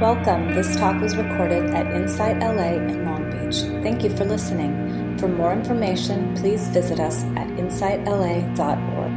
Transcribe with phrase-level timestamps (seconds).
[0.00, 0.52] Welcome.
[0.52, 3.62] This talk was recorded at Insight LA in Long Beach.
[3.82, 5.16] Thank you for listening.
[5.16, 9.12] For more information, please visit us at insightla.org.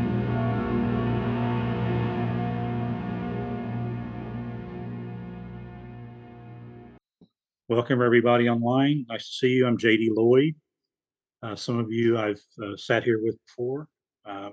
[7.68, 9.06] Welcome, everybody online.
[9.10, 9.68] Nice to see you.
[9.68, 10.56] I'm JD Lloyd.
[11.44, 13.90] Uh, some of you I've uh, sat here with before.
[14.26, 14.52] Uh,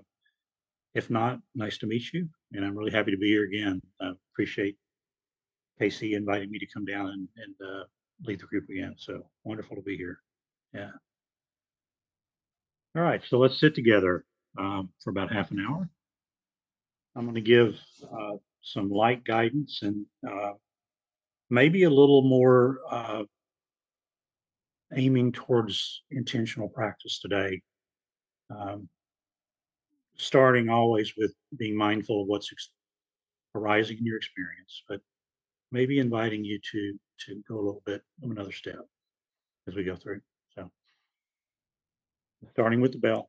[0.93, 2.29] if not, nice to meet you.
[2.53, 3.81] And I'm really happy to be here again.
[4.01, 4.77] I appreciate
[5.79, 7.85] Casey invited me to come down and, and uh,
[8.25, 8.95] lead the group again.
[8.99, 10.21] So wonderful to be here.
[10.75, 10.91] Yeah.
[12.97, 13.23] All right.
[13.29, 14.25] So let's sit together
[14.59, 15.89] um, for about half an hour.
[17.15, 20.53] I'm going to give uh, some light guidance and uh,
[21.51, 23.23] maybe a little more uh,
[24.95, 27.61] aiming towards intentional practice today.
[28.51, 28.89] Um,
[30.17, 32.71] starting always with being mindful of what's ex-
[33.55, 35.01] arising in your experience, but
[35.77, 38.81] maybe inviting you to to go a little bit of another step
[39.69, 40.23] as we go through.
[40.55, 40.71] So,
[42.53, 43.29] starting with the bell.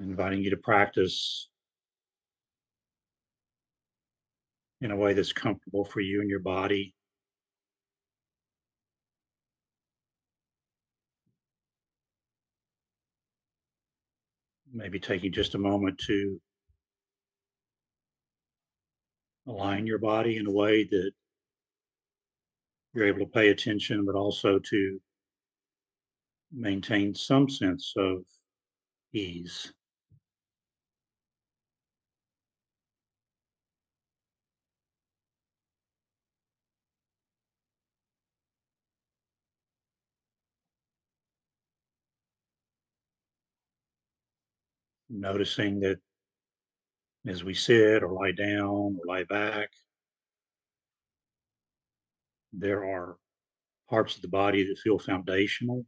[0.00, 1.49] inviting you to practice
[4.80, 6.94] in a way that's comfortable for you and your body.
[14.72, 16.40] Maybe taking just a moment to
[19.46, 21.10] align your body in a way that
[22.94, 25.00] you're able to pay attention, but also to
[26.52, 28.22] maintain some sense of
[29.12, 29.72] ease.
[45.12, 45.98] Noticing that
[47.26, 49.70] as we sit or lie down or lie back,
[52.52, 53.16] there are
[53.88, 55.84] parts of the body that feel foundational.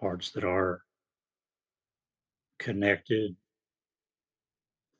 [0.00, 0.80] Parts that are
[2.58, 3.36] connected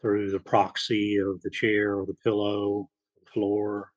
[0.02, 3.90] through the proxy of the chair or the pillow, the floor,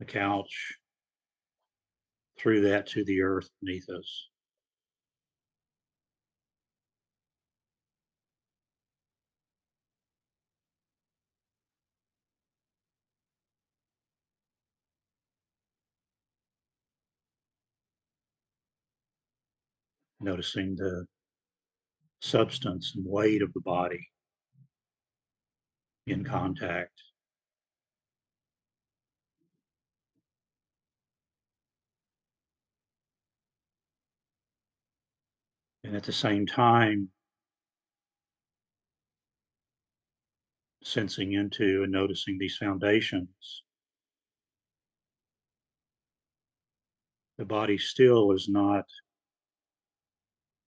[0.00, 0.74] the couch,
[2.38, 4.28] through that to the earth beneath us.
[20.20, 21.06] Noticing the
[22.20, 24.08] substance and weight of the body
[26.06, 27.07] in contact.
[35.88, 37.08] And at the same time,
[40.84, 43.62] sensing into and noticing these foundations.
[47.38, 48.84] The body still is not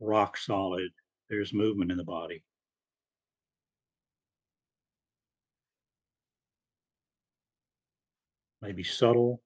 [0.00, 0.88] rock solid.
[1.28, 2.42] There's movement in the body.
[8.62, 9.42] Maybe subtle,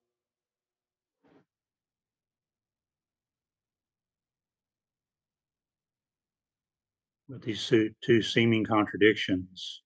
[7.29, 9.83] but these two, two seeming contradictions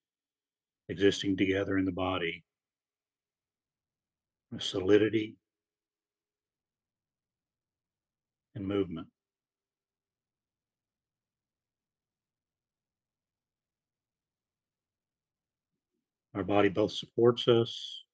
[0.89, 2.45] existing together in the body
[4.59, 5.37] solidity
[8.55, 9.07] and movement.
[16.35, 18.05] Our body both supports us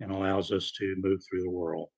[0.00, 1.88] and allows us to move through the world.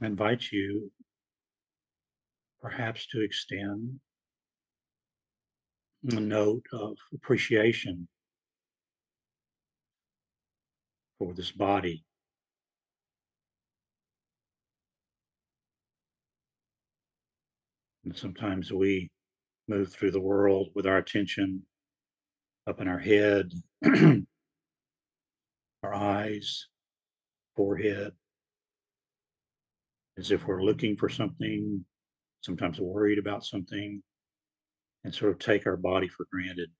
[0.00, 0.90] I invite you
[2.60, 4.00] perhaps to extend
[6.10, 8.08] a note of appreciation
[11.18, 12.04] for this body.
[18.04, 19.10] And sometimes we
[19.68, 21.62] move through the world with our attention
[22.66, 23.52] up in our head,
[25.82, 26.66] our eyes,
[27.56, 28.12] forehead,
[30.18, 31.84] as if we're looking for something,
[32.42, 34.02] sometimes worried about something,
[35.04, 36.70] and sort of take our body for granted.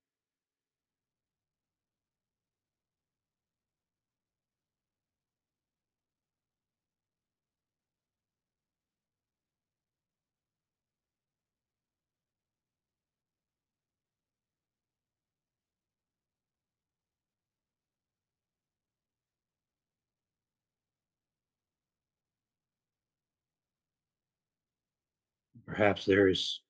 [25.75, 26.61] Perhaps there is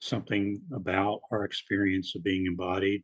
[0.00, 3.02] something about our experience of being embodied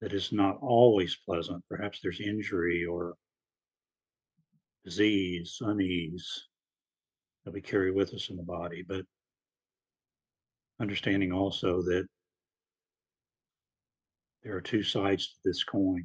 [0.00, 1.62] that is not always pleasant.
[1.70, 3.14] Perhaps there's injury or
[4.84, 6.48] disease, unease
[7.44, 9.04] that we carry with us in the body, but
[10.80, 12.04] understanding also that
[14.42, 16.04] there are two sides to this coin.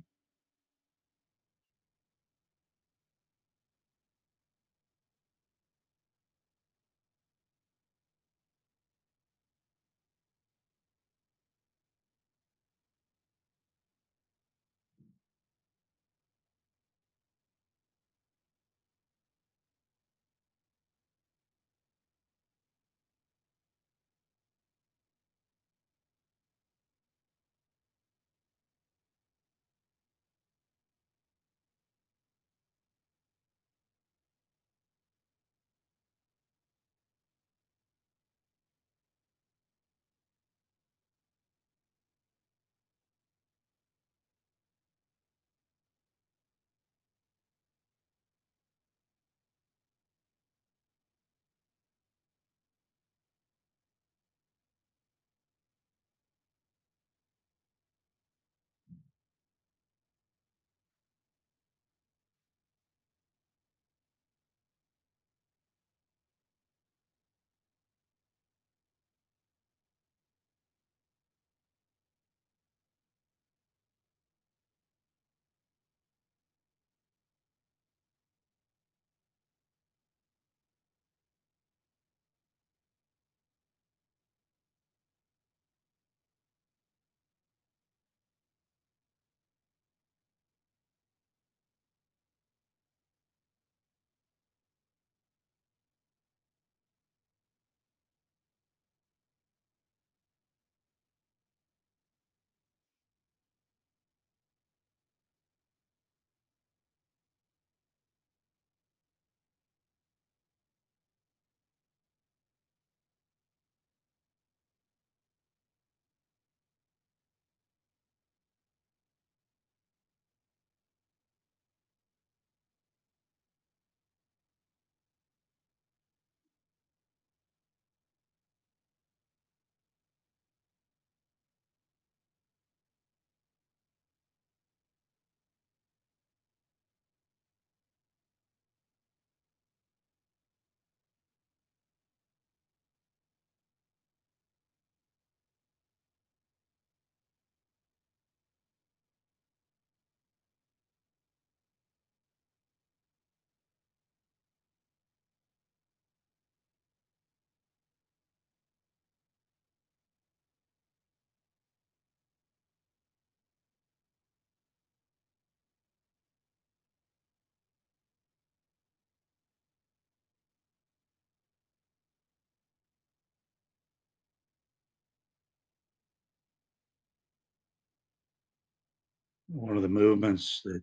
[179.54, 180.82] One of the movements that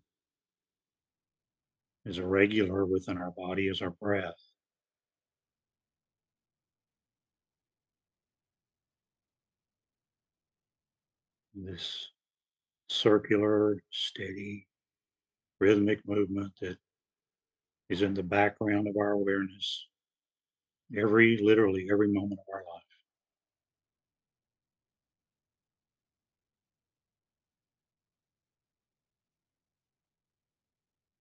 [2.04, 4.38] is a regular within our body is our breath.
[11.52, 12.12] This
[12.88, 14.68] circular, steady,
[15.58, 16.78] rhythmic movement that
[17.88, 19.88] is in the background of our awareness
[20.96, 22.89] every, literally, every moment of our life.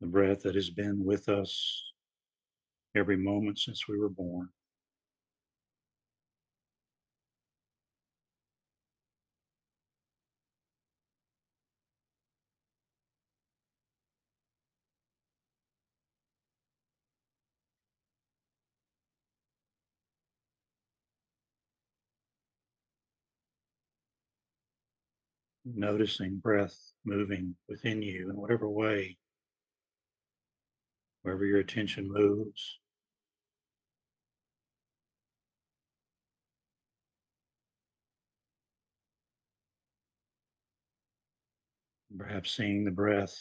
[0.01, 1.91] The breath that has been with us
[2.95, 4.49] every moment since we were born.
[25.75, 29.17] noticing breath moving within you in whatever way,
[31.23, 32.79] wherever your attention moves.
[42.17, 43.35] Perhaps seeing the breath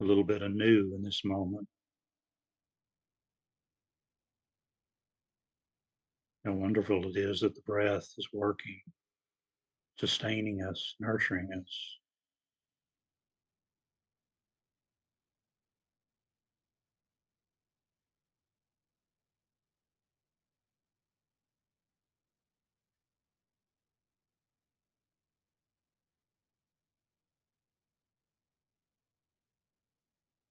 [0.00, 1.66] a little bit anew in this moment.
[6.44, 8.80] How wonderful it is that the breath is working
[9.98, 11.97] sustaining us, nurturing us.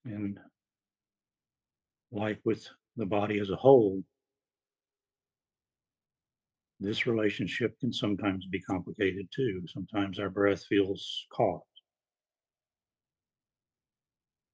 [0.07, 0.39] And
[2.11, 4.01] like with the body as a whole,
[6.79, 9.63] this relationship can sometimes be complicated too.
[9.67, 11.63] Sometimes our breath feels caught.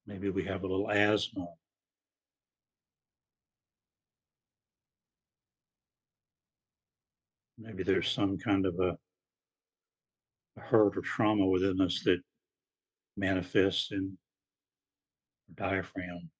[0.06, 1.46] Maybe we have a little asthma.
[7.58, 8.96] Maybe there's some kind of a,
[10.56, 12.20] a hurt or trauma within us that
[13.16, 14.18] manifests in
[15.54, 16.30] diaphragm.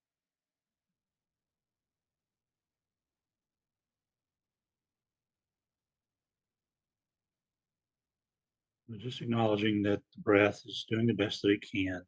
[8.89, 12.03] But just acknowledging that the breath is doing the best that it can.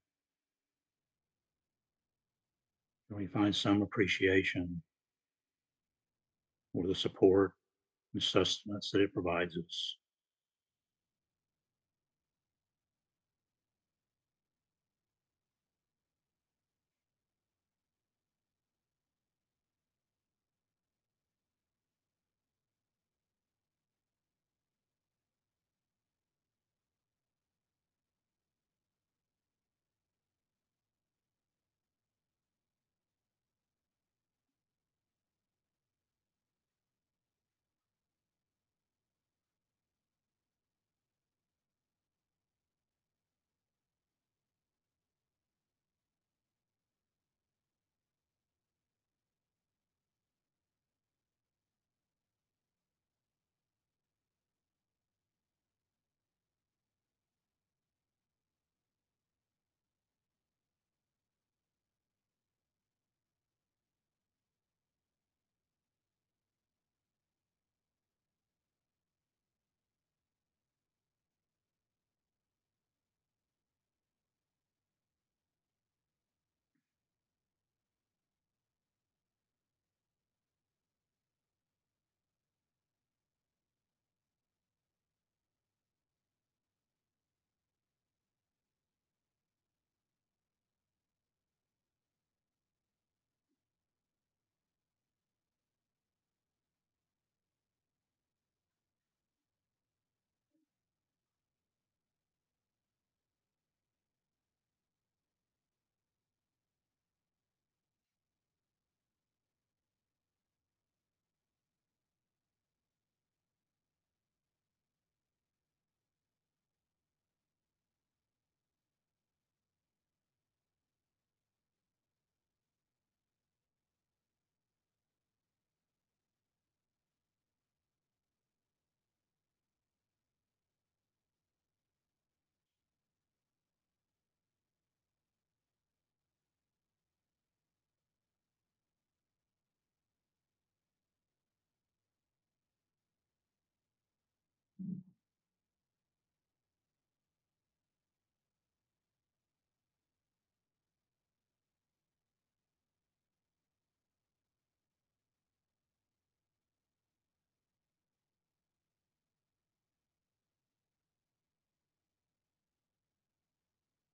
[3.09, 4.83] And we find some appreciation
[6.73, 7.53] for the support
[8.13, 9.97] and sustenance that it provides us.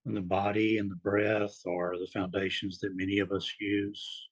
[0.04, 4.28] And the body and the breath are the foundations that many of us use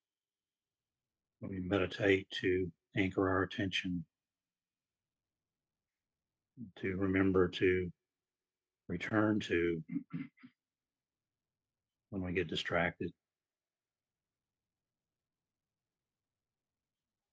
[1.38, 4.04] when we meditate to anchor our attention,
[6.80, 7.90] to remember to
[8.88, 9.80] return to
[12.10, 13.12] when we get distracted.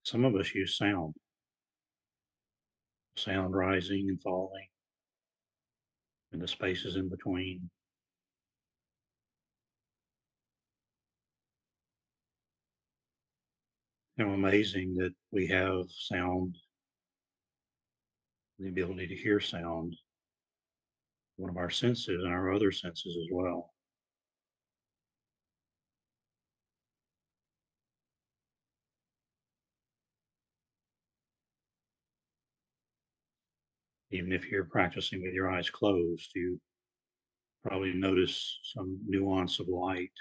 [0.03, 1.15] Some of us use sound,
[3.17, 4.67] sound rising and falling,
[6.31, 7.69] and the spaces in between.
[14.17, 16.55] How amazing that we have sound,
[18.57, 19.95] the ability to hear sound,
[21.35, 23.75] one of our senses and our other senses as well.
[34.09, 36.59] Even if you're practicing with your eyes closed, you
[37.63, 40.13] probably notice some nuance of light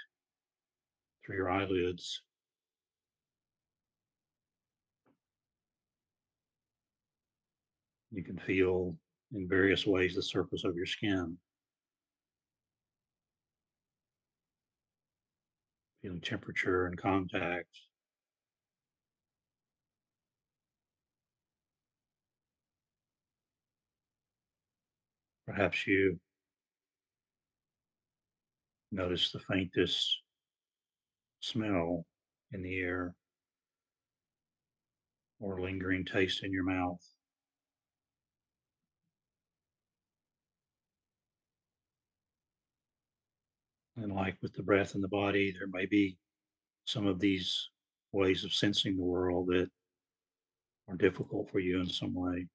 [1.25, 2.21] through your eyelids.
[8.17, 8.95] You can feel
[9.31, 11.37] in various ways the surface of your skin.
[16.01, 17.69] Feeling temperature and contact.
[25.45, 26.19] Perhaps you
[28.91, 30.23] notice the faintest
[31.41, 32.07] smell
[32.51, 33.13] in the air
[35.39, 36.99] or lingering taste in your mouth.
[43.97, 46.17] And like with the breath and the body, there may be
[46.85, 47.69] some of these
[48.11, 49.69] ways of sensing the world that
[50.87, 52.47] are difficult for you in some way.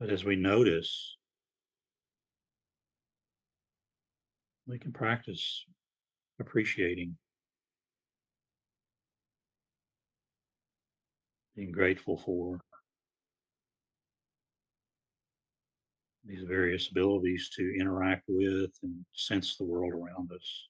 [0.00, 1.16] But as we notice,
[4.66, 5.64] we can practice
[6.40, 7.16] appreciating,
[11.58, 12.60] being grateful for
[16.24, 20.68] these various abilities to interact with and sense the world around us.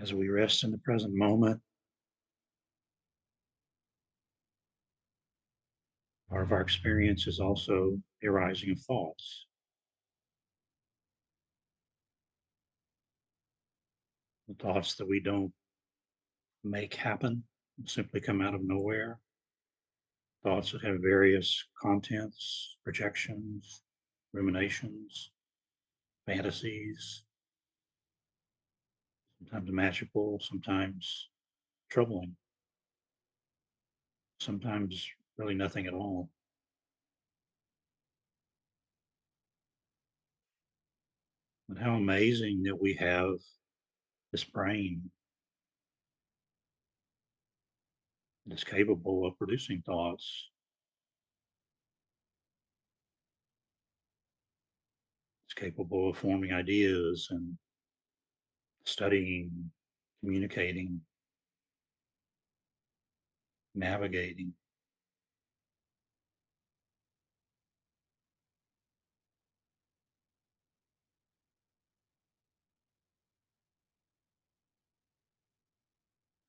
[0.00, 1.60] As we rest in the present moment,
[6.30, 9.46] part of our experience is also the arising of thoughts.
[14.46, 15.52] The thoughts that we don't
[16.62, 17.42] make happen
[17.84, 19.18] simply come out of nowhere.
[20.44, 23.82] Thoughts that have various contents, projections,
[24.32, 25.32] ruminations,
[26.24, 27.24] fantasies,
[29.38, 31.28] sometimes magical, sometimes
[31.90, 32.36] troubling,
[34.40, 36.28] sometimes really nothing at all.
[41.68, 43.34] But how amazing that we have
[44.32, 45.10] this brain
[48.46, 50.48] that is capable of producing thoughts.
[55.46, 57.56] It's capable of forming ideas and
[58.88, 59.70] studying,
[60.20, 61.02] communicating,
[63.74, 64.54] navigating.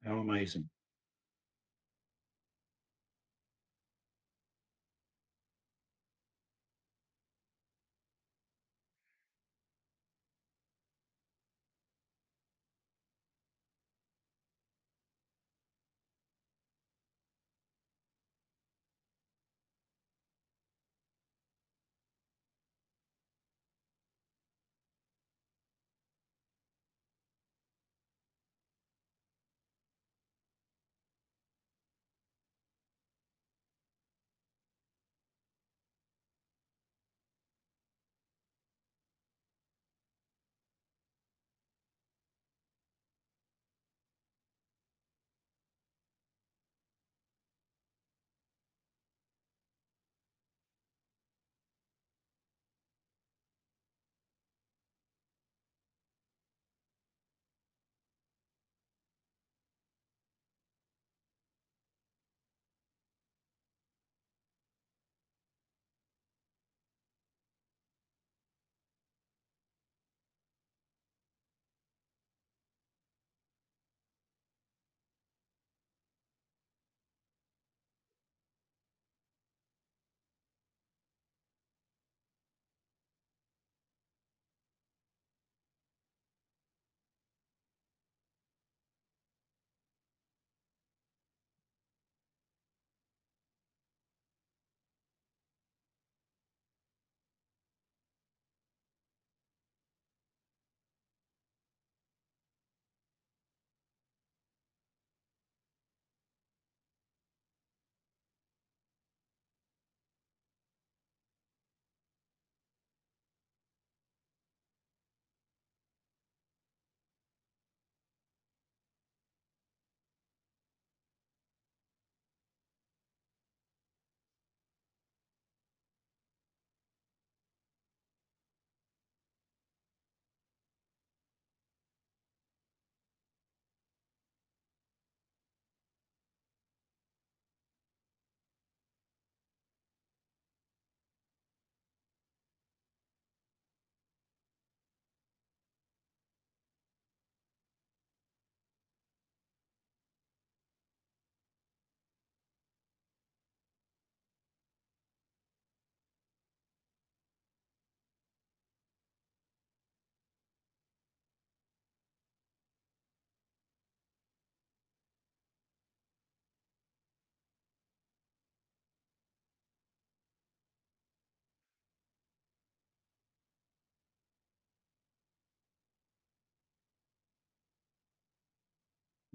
[0.04, 0.69] How amazing.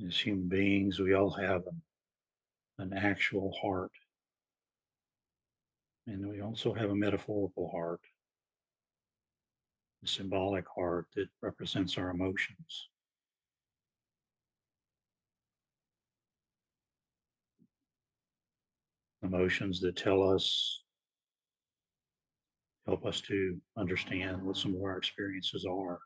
[0.02, 1.82] As human beings, we all have an,
[2.78, 3.92] an actual heart.
[6.06, 8.00] And we also have a metaphorical heart,
[10.02, 12.88] a symbolic heart that represents our emotions.
[19.22, 20.82] Emotions that tell us,
[22.84, 26.00] help us to understand what some of our experiences are.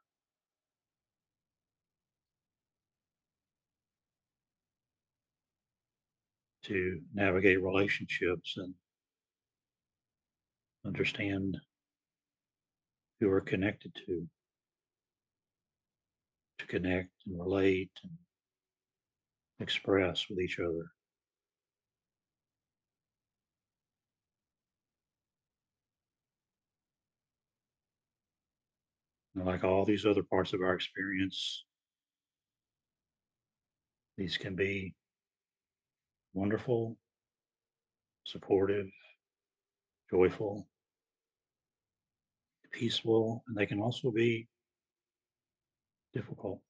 [6.69, 8.75] To navigate relationships and
[10.85, 11.57] understand
[13.19, 14.29] who we're connected to,
[16.59, 18.13] to connect and relate and
[19.61, 20.91] express with each other.
[29.35, 31.65] Like all these other parts of our experience,
[34.19, 34.95] these can be
[36.39, 36.97] wonderful,
[38.25, 38.87] supportive,
[40.09, 40.69] joyful,
[42.71, 44.47] peaceful, and they can also be
[46.15, 46.61] difficult.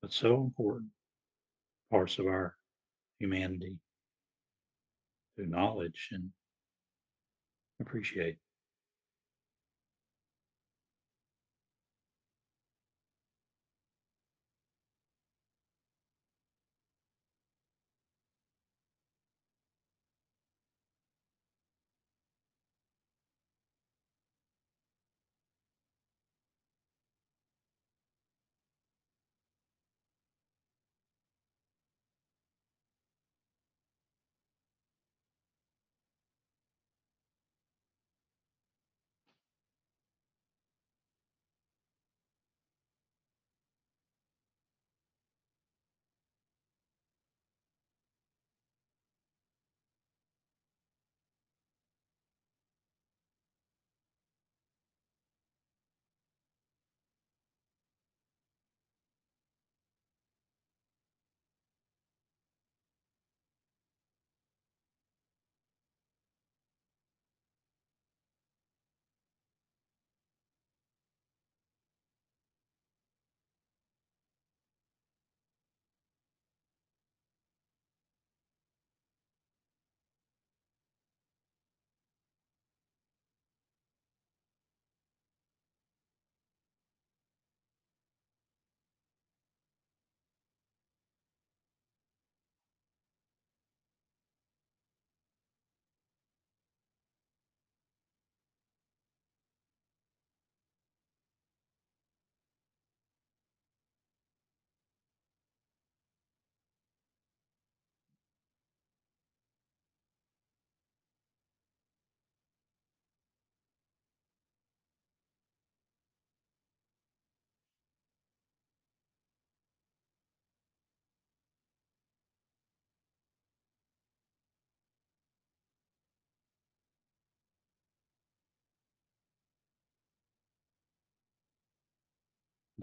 [0.00, 0.90] But so important
[1.90, 2.54] parts of our
[3.18, 3.76] humanity
[5.36, 6.30] to acknowledge and
[7.80, 8.38] appreciate.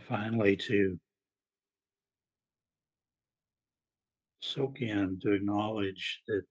[0.01, 0.99] Finally, to
[4.41, 6.43] soak in, to acknowledge that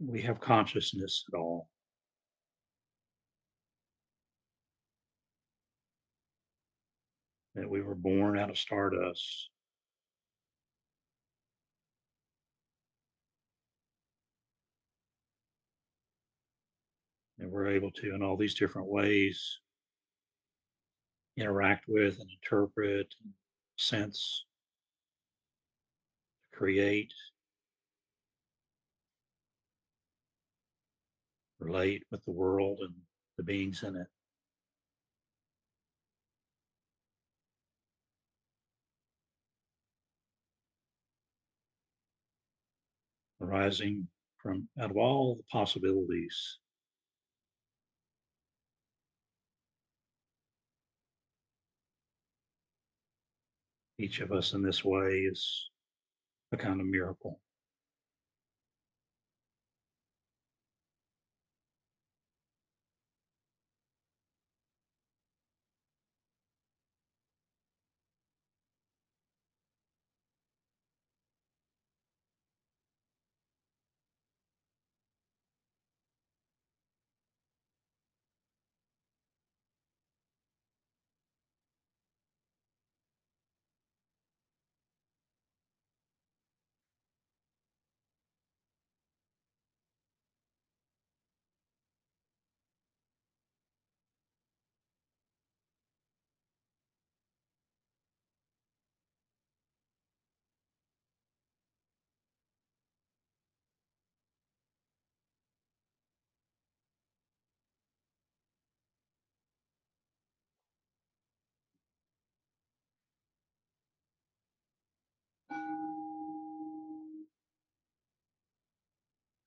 [0.00, 1.68] we have consciousness at all.
[7.54, 9.48] That we were born out of stardust.
[17.38, 19.58] And we're able to, in all these different ways,
[21.36, 23.32] interact with and interpret and
[23.76, 24.44] sense,
[26.52, 27.12] create,
[31.58, 32.94] relate with the world and
[33.38, 34.06] the beings in it.
[43.40, 46.58] Arising from out of all the possibilities.
[54.02, 55.70] Each of us in this way is
[56.50, 57.38] a kind of miracle.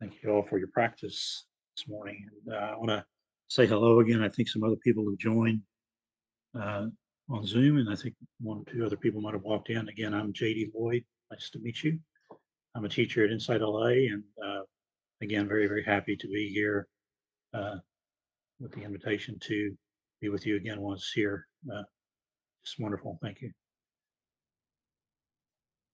[0.06, 2.28] Thank you all for your practice this morning.
[2.46, 3.04] And uh, I want to
[3.48, 4.22] say hello again.
[4.22, 5.62] I think some other people have joined
[6.54, 6.86] uh,
[7.28, 9.90] on Zoom, and I think one or two other people might have walked in.
[9.90, 11.04] Again, I'm JD Lloyd.
[11.32, 11.98] Nice to meet you.
[12.76, 14.62] I'm a teacher at Insight LA, and uh,
[15.24, 16.88] again, very, very happy to be here
[17.56, 17.78] uh,
[18.60, 19.76] with the invitation to
[20.22, 21.48] be with you again once here.
[21.68, 21.82] Uh,
[22.64, 23.18] just wonderful.
[23.24, 23.50] Thank you.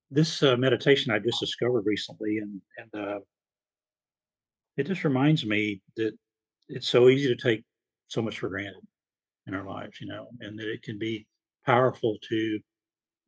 [0.09, 3.19] This uh, meditation I just discovered recently, and and uh,
[4.81, 6.11] it just reminds me that
[6.67, 7.63] it's so easy to take
[8.07, 8.81] so much for granted
[9.45, 11.27] in our lives, you know, and that it can be
[11.67, 12.59] powerful to,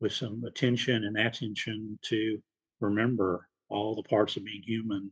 [0.00, 2.42] with some attention and attention, to
[2.80, 5.08] remember all the parts of being human,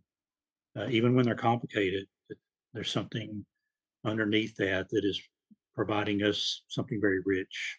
[0.76, 2.06] uh, even when they're complicated.
[2.28, 2.38] That
[2.74, 3.46] there's something
[4.04, 5.22] underneath that that is
[5.76, 7.78] providing us something very rich,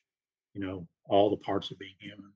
[0.53, 2.31] you know, all the parts of being human.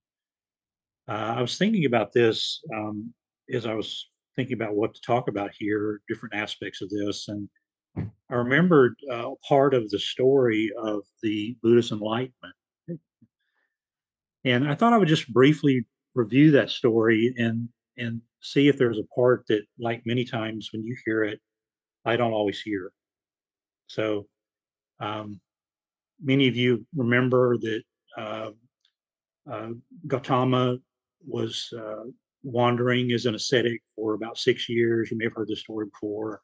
[1.07, 3.13] Uh, I was thinking about this um,
[3.49, 7.49] as I was thinking about what to talk about here, different aspects of this, and
[8.29, 12.55] I remembered uh, part of the story of the Buddhist enlightenment,
[14.45, 18.99] and I thought I would just briefly review that story and and see if there's
[18.99, 21.39] a part that, like many times when you hear it,
[22.05, 22.91] I don't always hear.
[23.87, 24.27] So,
[24.99, 25.41] um,
[26.21, 27.83] many of you remember that
[28.17, 28.51] uh,
[29.51, 29.69] uh,
[30.05, 30.77] Gautama
[31.25, 32.03] was uh,
[32.43, 35.11] wandering as an ascetic for about six years.
[35.11, 36.41] You may have heard this story before,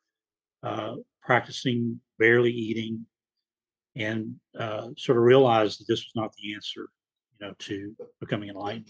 [0.63, 3.05] uh, practicing barely eating,
[3.95, 6.87] and uh, sort of realized that this was not the answer,
[7.39, 8.87] you know, to becoming enlightened.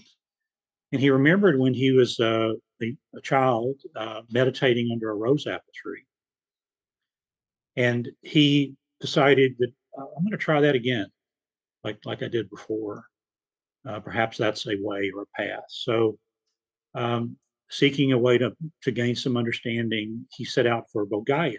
[0.92, 5.48] And he remembered when he was uh, a, a, child uh, meditating under a rose
[5.48, 6.06] apple tree,
[7.76, 11.08] and he decided that I'm going to try that again,
[11.84, 13.06] like like I did before.
[13.86, 15.66] Uh, perhaps that's a way or a path.
[15.68, 16.18] So
[16.96, 17.38] um,
[17.70, 21.56] seeking a way to, to gain some understanding, he set out for Bodh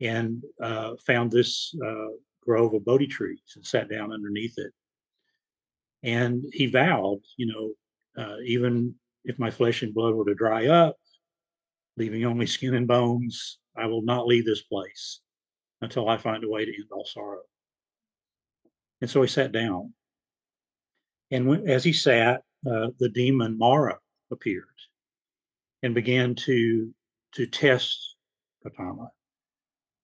[0.00, 2.08] and uh, found this uh,
[2.42, 4.72] grove of Bodhi trees and sat down underneath it.
[6.02, 10.66] And he vowed, you know, uh, even if my flesh and blood were to dry
[10.66, 10.96] up,
[11.96, 15.20] leaving only skin and bones, I will not leave this place
[15.82, 17.40] until I find a way to end all sorrow.
[19.00, 19.92] And so he sat down.
[21.30, 23.98] And when, as he sat, uh, the demon Mara
[24.30, 24.64] appeared
[25.82, 26.92] and began to
[27.32, 28.16] to test
[28.62, 29.10] Gautama,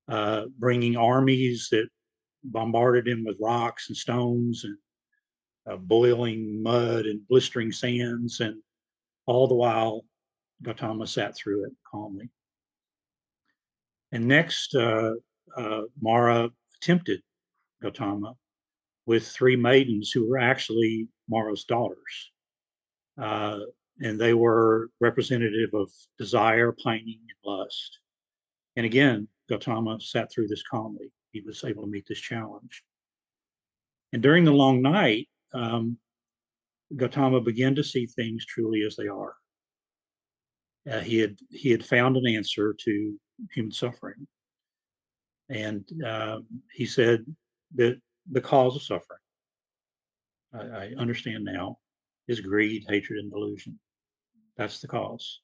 [0.09, 1.89] uh, bringing armies that
[2.45, 4.77] bombarded him with rocks and stones and
[5.69, 8.63] uh, boiling mud and blistering sands, and
[9.27, 10.05] all the while
[10.63, 12.31] Gautama sat through it calmly.
[14.13, 15.13] And next, uh,
[15.57, 17.21] uh Mara tempted
[17.83, 18.35] Gautama
[19.07, 22.31] with three maidens who were actually Mara's daughters.
[24.03, 27.99] Uh, and they were representative of desire, pining, and lust.
[28.77, 31.13] And again, Gautama sat through this calmly.
[31.33, 32.83] He was able to meet this challenge.
[34.13, 35.99] And during the long night, um,
[36.95, 39.35] Gautama began to see things truly as they are.
[40.91, 43.21] Uh, he had he had found an answer to
[43.53, 44.27] human suffering,
[45.49, 47.27] and um, he said
[47.75, 49.19] that the cause of suffering,
[50.55, 51.79] I, I understand now,
[52.29, 53.79] is greed, hatred, and delusion.
[54.57, 55.41] That's the cause.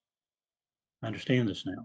[1.02, 1.84] I understand this now.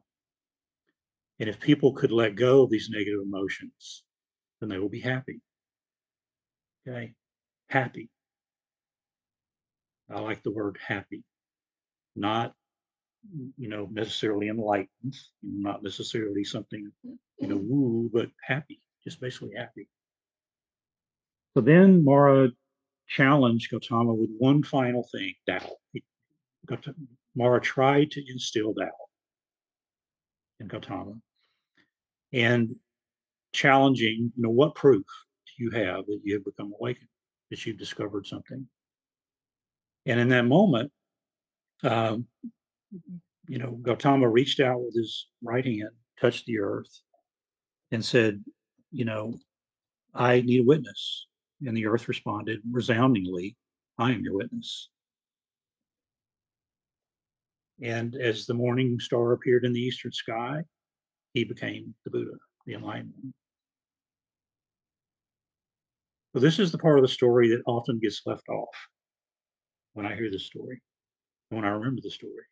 [1.39, 4.03] And if people could let go of these negative emotions,
[4.59, 5.41] then they will be happy.
[6.87, 7.13] Okay?
[7.69, 8.09] Happy.
[10.09, 11.23] I like the word happy,
[12.15, 12.53] not
[13.57, 17.69] you know necessarily enlightened, not necessarily something you know mm-hmm.
[17.69, 19.89] woo, but happy, just basically happy.
[21.53, 22.49] So then Mara
[23.07, 25.33] challenged Gautama with one final thing,
[26.65, 26.85] Doubt.
[27.35, 28.89] Mara tried to instill doubt
[30.59, 31.13] in Gautama
[32.33, 32.75] and
[33.53, 35.05] challenging, you know, what proof
[35.45, 37.07] do you have that you have become awakened,
[37.49, 38.67] that you've discovered something?
[40.05, 40.91] And in that moment,
[41.83, 42.25] um,
[43.47, 45.89] you know, Gautama reached out with his right hand,
[46.19, 47.01] touched the earth,
[47.91, 48.43] and said,
[48.91, 49.37] you know,
[50.13, 51.27] I need a witness.
[51.65, 53.55] And the earth responded resoundingly,
[53.97, 54.89] I am your witness.
[57.81, 60.63] And as the morning star appeared in the eastern sky,
[61.33, 63.33] he became the Buddha, the enlightened one.
[66.33, 68.75] So this is the part of the story that often gets left off
[69.93, 70.81] when I hear this story,
[71.49, 72.45] when I remember the story.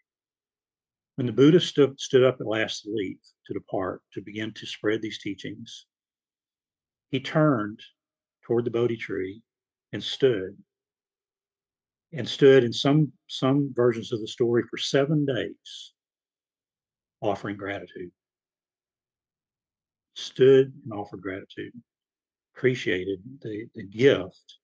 [1.16, 5.02] When the Buddha stood up at last to leave, to depart, to begin to spread
[5.02, 5.86] these teachings,
[7.10, 7.80] he turned
[8.45, 9.41] toward the Bodhi tree
[9.93, 10.58] and stood
[12.16, 15.93] and stood in some some versions of the story for seven days
[17.22, 18.11] offering gratitude.
[20.16, 21.74] Stood and offered gratitude.
[22.55, 24.57] Appreciated the, the gift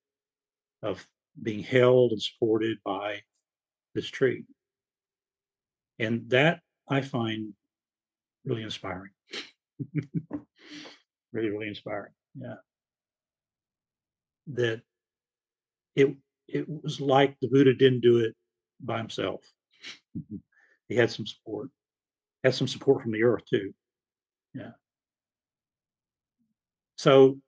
[0.81, 1.05] of
[1.43, 3.19] being held and supported by
[3.93, 4.45] this tree.
[5.99, 7.53] And that i find
[8.45, 9.11] really inspiring.
[11.33, 12.55] Really really inspiring yeah.
[14.47, 14.81] That
[15.95, 16.13] it
[16.53, 18.35] it was like the Buddha didn't do it
[18.79, 19.41] by himself.
[20.17, 20.37] Mm-hmm.
[20.89, 21.69] he had some support,
[22.43, 23.73] had some support from the earth too.
[24.53, 24.71] Yeah.
[26.97, 27.39] So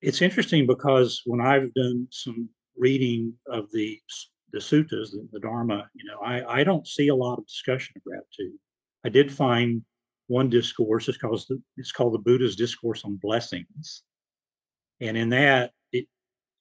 [0.00, 3.98] it's interesting because when I've done some reading of the
[4.52, 7.94] the suttas, the, the Dharma, you know, I, I don't see a lot of discussion
[7.96, 8.52] of gratitude.
[9.04, 9.82] I did find
[10.26, 11.08] one discourse.
[11.08, 14.02] It's called the, it's called the Buddha's Discourse on Blessings,
[15.00, 15.72] and in that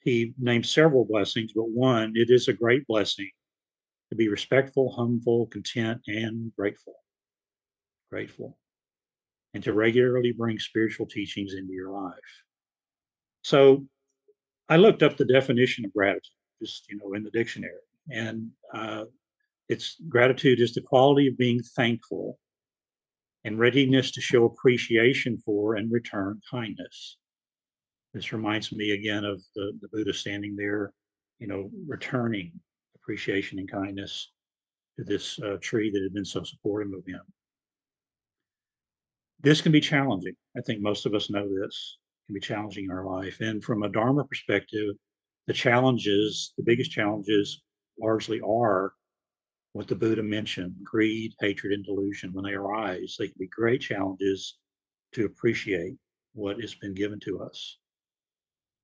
[0.03, 3.29] he named several blessings, but one, it is a great blessing
[4.09, 6.95] to be respectful, humble, content, and grateful.
[8.09, 8.57] Grateful.
[9.53, 12.13] And to regularly bring spiritual teachings into your life.
[13.43, 13.85] So
[14.69, 16.31] I looked up the definition of gratitude,
[16.61, 17.73] just, you know, in the dictionary.
[18.09, 19.05] And uh,
[19.69, 22.37] it's gratitude is the quality of being thankful
[23.43, 27.17] and readiness to show appreciation for and return kindness.
[28.13, 30.93] This reminds me again of the, the Buddha standing there,
[31.39, 32.51] you know, returning
[32.95, 34.31] appreciation and kindness
[34.97, 37.21] to this uh, tree that had been so supportive of him.
[39.39, 40.35] This can be challenging.
[40.57, 41.97] I think most of us know this
[42.27, 43.39] can be challenging in our life.
[43.39, 44.95] And from a Dharma perspective,
[45.47, 47.61] the challenges, the biggest challenges
[47.99, 48.93] largely are
[49.73, 52.33] what the Buddha mentioned greed, hatred, and delusion.
[52.33, 54.57] When they arise, they can be great challenges
[55.13, 55.95] to appreciate
[56.33, 57.77] what has been given to us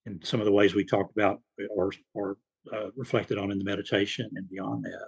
[0.08, 1.42] and some of the ways we talked about
[1.78, 2.38] are, are
[2.74, 5.08] uh, reflected on in the meditation and beyond that.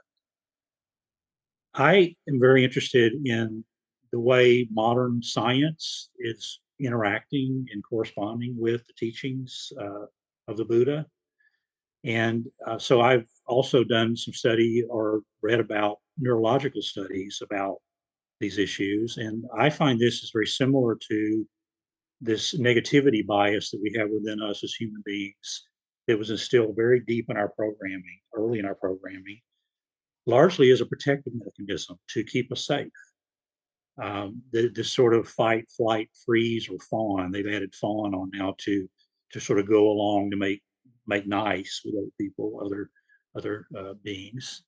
[1.73, 3.63] I am very interested in
[4.11, 10.05] the way modern science is interacting and corresponding with the teachings uh,
[10.47, 11.05] of the Buddha.
[12.03, 17.77] And uh, so I've also done some study or read about neurological studies about
[18.39, 19.17] these issues.
[19.17, 21.45] And I find this is very similar to
[22.21, 25.67] this negativity bias that we have within us as human beings
[26.07, 29.39] that was instilled very deep in our programming, early in our programming,
[30.25, 32.87] largely as a protective mechanism to keep us safe.
[34.01, 37.31] Um, the, this sort of fight, flight, freeze, or fawn.
[37.31, 38.89] They've added fawn on now to
[39.31, 40.61] to sort of go along to make
[41.05, 42.89] make nice with other people, other
[43.35, 44.63] other uh, beings,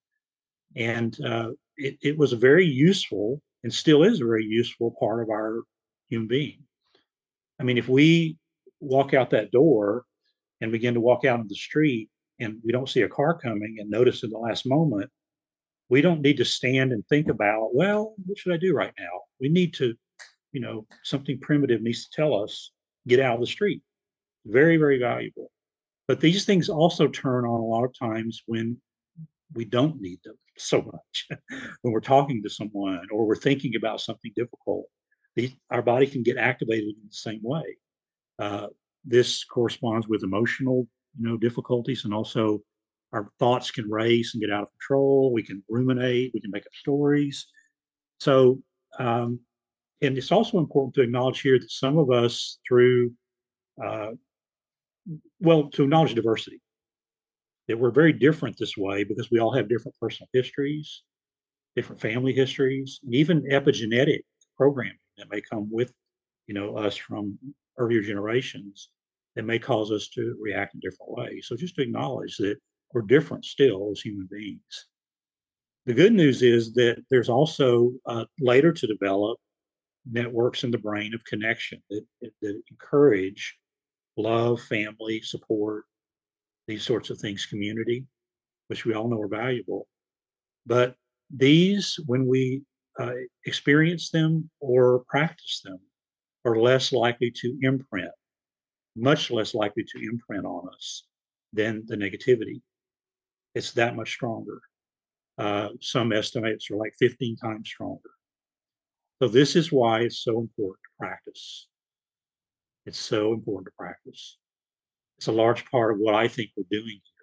[0.76, 5.22] and uh, it, it was a very useful and still is a very useful part
[5.22, 5.62] of our
[6.10, 6.64] human being.
[7.62, 8.38] I mean, if we
[8.80, 10.04] walk out that door
[10.62, 12.10] and begin to walk out in the street
[12.40, 15.12] and we don't see a car coming and notice in the last moment,
[15.88, 19.22] we don't need to stand and think about, well, what should I do right now?
[19.40, 19.94] We need to,
[20.54, 22.72] you know, something primitive needs to tell us,
[23.08, 23.84] get out of the street.
[24.46, 25.52] Very, very valuable.
[26.08, 28.76] But these things also turn on a lot of times when
[29.54, 31.28] we don't need them so much.
[31.82, 34.88] when we're talking to someone or we're thinking about something difficult,
[35.36, 37.78] the, our body can get activated in the same way.
[38.40, 38.68] Uh,
[39.06, 40.88] this corresponds with emotional,
[41.20, 42.62] you know, difficulties, and also
[43.14, 45.34] our thoughts can race and get out of control.
[45.34, 46.32] We can ruminate.
[46.34, 47.48] We can make up stories.
[48.20, 48.60] So,
[49.00, 49.40] um,
[50.02, 53.14] and it's also important to acknowledge here that some of us, through,
[53.84, 54.12] uh,
[55.40, 56.62] well, to acknowledge diversity,
[57.68, 61.04] that we're very different this way because we all have different personal histories,
[61.76, 64.22] different family histories, and even epigenetic
[64.58, 65.92] programming that may come with,
[66.48, 67.38] you know, us from
[67.78, 68.90] earlier generations
[69.36, 71.48] that may cause us to react in different ways.
[71.48, 72.58] So just to acknowledge that
[72.94, 74.88] we're different still as human beings.
[75.86, 79.40] The good news is that there's also uh, later to develop
[80.10, 82.04] networks in the brain of connection that,
[82.42, 83.58] that encourage
[84.18, 85.86] love, family, support,
[86.68, 88.06] these sorts of things, community,
[88.68, 89.88] which we all know are valuable.
[90.66, 90.96] But
[91.36, 92.62] these, when we
[93.00, 93.14] uh,
[93.46, 95.80] experience them or practice them,
[96.46, 98.12] are less likely to imprint,
[98.96, 101.04] much less likely to imprint on us
[101.54, 102.62] than the negativity.
[103.54, 104.60] It's that much stronger.
[105.38, 108.10] Uh, some estimates are like 15 times stronger.
[109.22, 111.68] So, this is why it's so important to practice.
[112.86, 114.38] It's so important to practice.
[115.18, 117.22] It's a large part of what I think we're doing here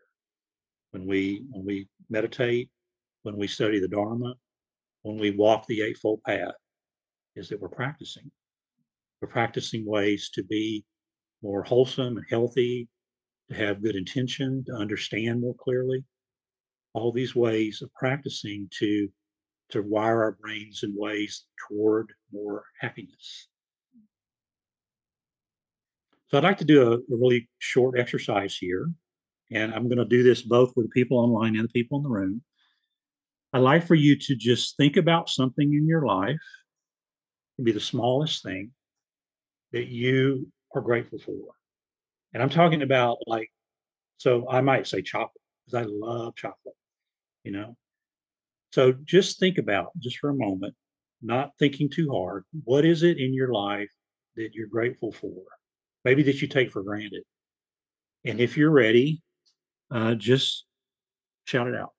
[0.92, 2.70] when we when we meditate,
[3.22, 4.34] when we study the Dharma,
[5.08, 6.52] when we walk the Eightfold Path,
[7.34, 8.30] is that we're practicing.
[9.22, 10.84] We're practicing ways to be
[11.42, 12.88] more wholesome and healthy,
[13.48, 16.04] to have good intention, to understand more clearly.
[16.92, 19.08] All these ways of practicing to
[19.70, 23.48] to wire our brains in ways toward more happiness.
[26.28, 28.90] So I'd like to do a, a really short exercise here,
[29.50, 32.02] and I'm going to do this both with the people online and the people in
[32.02, 32.42] the room.
[33.52, 36.40] I'd like for you to just think about something in your life,
[37.58, 38.70] it be the smallest thing
[39.72, 41.54] that you are grateful for.
[42.34, 43.50] And I'm talking about like,
[44.18, 45.32] so I might say chocolate
[45.64, 46.74] because I love chocolate,
[47.44, 47.76] you know.
[48.72, 50.74] So just think about just for a moment,
[51.22, 53.90] not thinking too hard, what is it in your life
[54.36, 55.42] that you're grateful for?
[56.04, 57.22] Maybe that you take for granted.
[58.24, 59.22] And if you're ready,
[59.90, 60.64] uh, just
[61.46, 61.92] shout it out.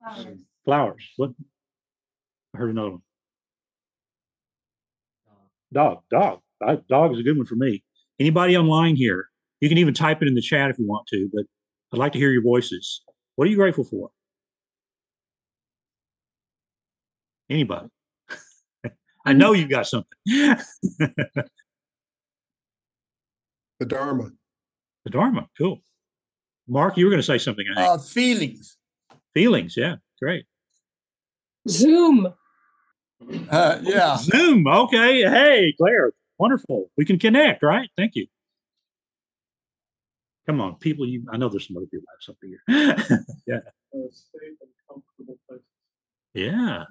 [0.00, 0.38] Flowers.
[0.64, 1.10] Flowers.
[1.16, 1.30] What?
[2.54, 3.02] I heard another one.
[5.72, 6.02] Dog.
[6.10, 6.40] Dog.
[6.62, 7.82] I, dog is a good one for me.
[8.18, 9.28] Anybody online here?
[9.60, 11.44] You can even type it in the chat if you want to, but
[11.92, 13.02] I'd like to hear your voices.
[13.36, 14.10] What are you grateful for?
[17.50, 17.88] Anybody?
[19.26, 20.08] I know you got something.
[20.26, 20.64] the
[23.86, 24.30] Dharma.
[25.04, 25.48] The Dharma.
[25.56, 25.80] Cool.
[26.68, 27.64] Mark, you were going to say something.
[27.72, 27.88] I think.
[27.88, 28.77] Uh, feelings.
[29.38, 29.76] Feelings.
[29.76, 29.94] Yeah.
[30.20, 30.46] Great.
[31.68, 32.34] Zoom.
[33.48, 34.16] Uh, yeah.
[34.16, 34.66] Zoom.
[34.66, 35.22] Okay.
[35.22, 36.10] Hey, Claire.
[36.40, 36.90] Wonderful.
[36.96, 37.88] We can connect, right?
[37.96, 38.26] Thank you.
[40.48, 41.06] Come on, people.
[41.06, 41.24] You.
[41.30, 43.24] I know there's some other people that have something here.
[43.46, 43.60] yeah.
[44.10, 45.64] safe and comfortable places.
[46.34, 46.82] Yeah.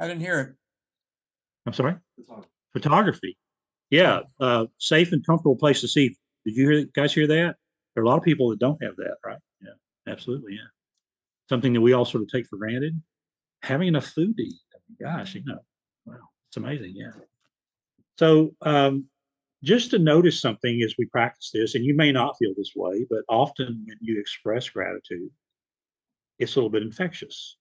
[0.00, 0.54] I didn't hear it.
[1.66, 1.94] I'm sorry.
[2.72, 3.38] Photography.
[3.90, 4.22] Yeah.
[4.40, 6.16] Uh, safe and comfortable place to see.
[6.44, 7.54] Did you hear, guys hear that?
[7.94, 9.38] There are a lot of people that don't have that, right?
[9.60, 10.12] Yeah.
[10.12, 10.54] Absolutely.
[10.54, 10.66] Yeah.
[11.52, 12.98] Something that we all sort of take for granted.
[13.62, 14.54] Having enough food to eat.
[14.98, 15.58] Gosh, you know,
[16.06, 16.16] wow,
[16.48, 16.94] it's amazing.
[16.96, 17.10] Yeah.
[18.16, 19.04] So, um,
[19.62, 23.06] just to notice something as we practice this, and you may not feel this way,
[23.10, 25.28] but often when you express gratitude,
[26.38, 27.58] it's a little bit infectious.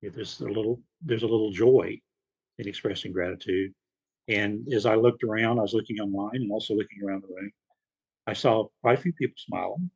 [0.00, 2.00] There's a little there's a little joy
[2.56, 3.74] in expressing gratitude.
[4.28, 7.50] And as I looked around, I was looking online and also looking around the room.
[8.26, 9.90] I saw quite a few people smiling.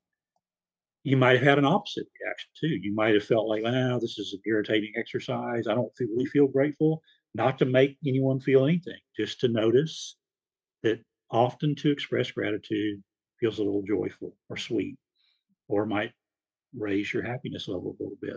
[1.05, 2.69] You might have had an opposite reaction too.
[2.81, 5.67] You might have felt like, "Wow, this is an irritating exercise.
[5.67, 7.03] I don't feel, really feel grateful."
[7.35, 10.17] Not to make anyone feel anything, just to notice
[10.83, 11.01] that
[11.31, 13.03] often to express gratitude
[13.41, 14.99] feels a little joyful or sweet,
[15.69, 16.13] or might
[16.75, 18.37] raise your happiness level a little bit.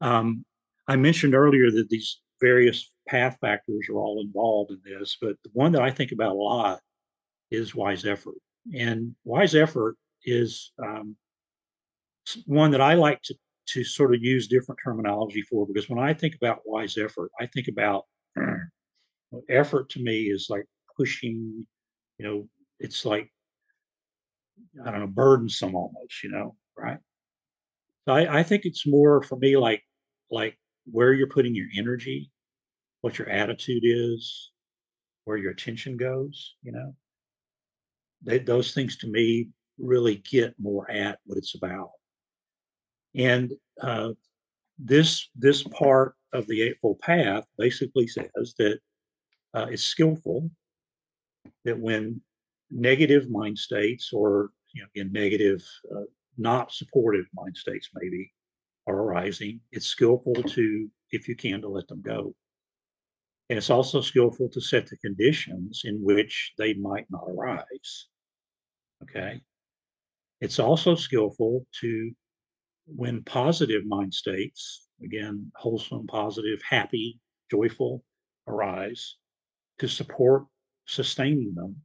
[0.00, 0.44] Um,
[0.86, 5.50] I mentioned earlier that these various path factors are all involved in this, but the
[5.54, 6.80] one that I think about a lot
[7.50, 8.36] is wise effort.
[8.74, 11.16] And wise effort is um,
[12.46, 13.34] one that I like to
[13.66, 17.46] to sort of use different terminology for because when I think about wise effort, I
[17.46, 18.04] think about
[19.48, 20.66] effort to me is like
[20.96, 21.66] pushing
[22.18, 22.48] you know,
[22.80, 23.30] it's like,
[24.84, 26.98] I don't know, burdensome almost, you know, right?
[28.06, 29.82] So I, I think it's more for me like
[30.30, 30.58] like
[30.90, 32.30] where you're putting your energy,
[33.00, 34.52] what your attitude is,
[35.24, 36.94] where your attention goes, you know.
[38.22, 39.48] They, those things to me
[39.78, 41.90] really get more at what it's about.
[43.14, 44.10] And uh,
[44.78, 48.78] this this part of the Eightfold Path basically says that
[49.54, 50.50] uh, it's skillful
[51.64, 52.20] that when
[52.70, 55.62] negative mind states or you know in negative
[55.94, 56.02] uh,
[56.36, 58.32] not supportive mind states maybe
[58.86, 62.34] are arising it's skillful to if you can to let them go
[63.48, 68.06] and it's also skillful to set the conditions in which they might not arise
[69.02, 69.40] okay
[70.44, 72.12] it's also skillful to
[72.86, 77.18] when positive mind states again wholesome positive happy
[77.50, 78.04] joyful
[78.46, 79.16] arise
[79.78, 80.44] to support
[80.86, 81.76] sustaining them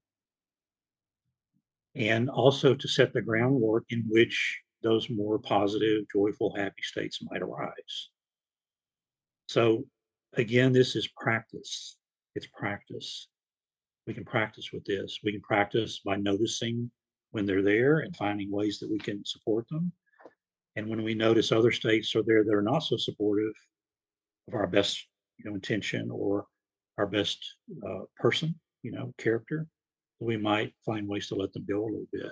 [1.96, 7.42] and also to set the groundwork in which those more positive, joyful, happy states might
[7.42, 8.10] arise.
[9.48, 9.84] So,
[10.34, 11.98] again, this is practice.
[12.36, 13.28] It's practice.
[14.08, 15.20] We can practice with this.
[15.24, 16.90] We can practice by noticing
[17.32, 19.92] when they're there and finding ways that we can support them.
[20.76, 23.54] And when we notice other states are there that are not so supportive
[24.48, 25.06] of our best,
[25.38, 26.46] you know, intention or
[26.98, 27.38] our best
[27.88, 29.68] uh, person, you know, character,
[30.20, 32.32] we might find ways to let them go a little bit.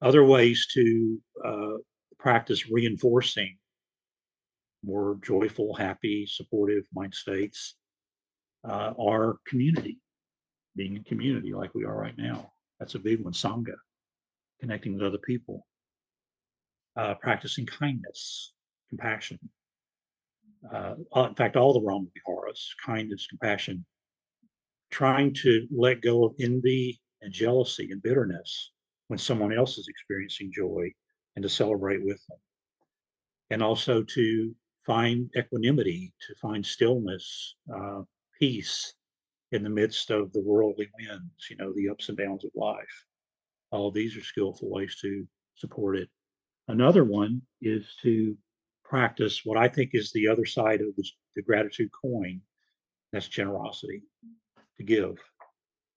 [0.00, 1.76] Other ways to uh,
[2.18, 3.56] practice reinforcing
[4.84, 7.74] more joyful, happy, supportive mind states
[8.68, 9.98] uh, are community,
[10.76, 12.52] being in community like we are right now.
[12.78, 13.32] That's a big one.
[13.32, 13.74] Sangha,
[14.60, 15.66] connecting with other people,
[16.96, 18.52] uh, practicing kindness,
[18.88, 19.38] compassion.
[20.72, 23.84] Uh, in fact, all the Brahma Viharas, kindness, compassion,
[24.90, 28.72] trying to let go of envy and jealousy and bitterness
[29.08, 30.90] when someone else is experiencing joy
[31.36, 32.38] and to celebrate with them.
[33.50, 34.54] And also to
[34.84, 38.02] find equanimity, to find stillness, uh,
[38.38, 38.94] peace
[39.52, 43.04] in the midst of the worldly winds, you know, the ups and downs of life.
[43.70, 45.26] All of these are skillful ways to
[45.56, 46.08] support it.
[46.68, 48.36] Another one is to
[48.84, 52.40] practice what I think is the other side of this, the gratitude coin.
[53.12, 54.02] That's generosity
[54.76, 55.16] to give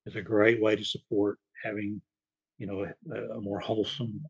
[0.06, 2.02] is a great way to support having,
[2.58, 4.22] you know, a, a more wholesome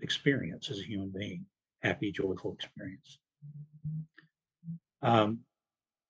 [0.00, 1.44] experience as a human being,
[1.82, 3.18] happy, joyful experience.
[5.02, 5.40] Um,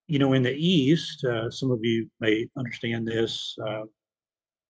[0.07, 3.57] you know, in the East, uh, some of you may understand this.
[3.67, 3.83] Uh,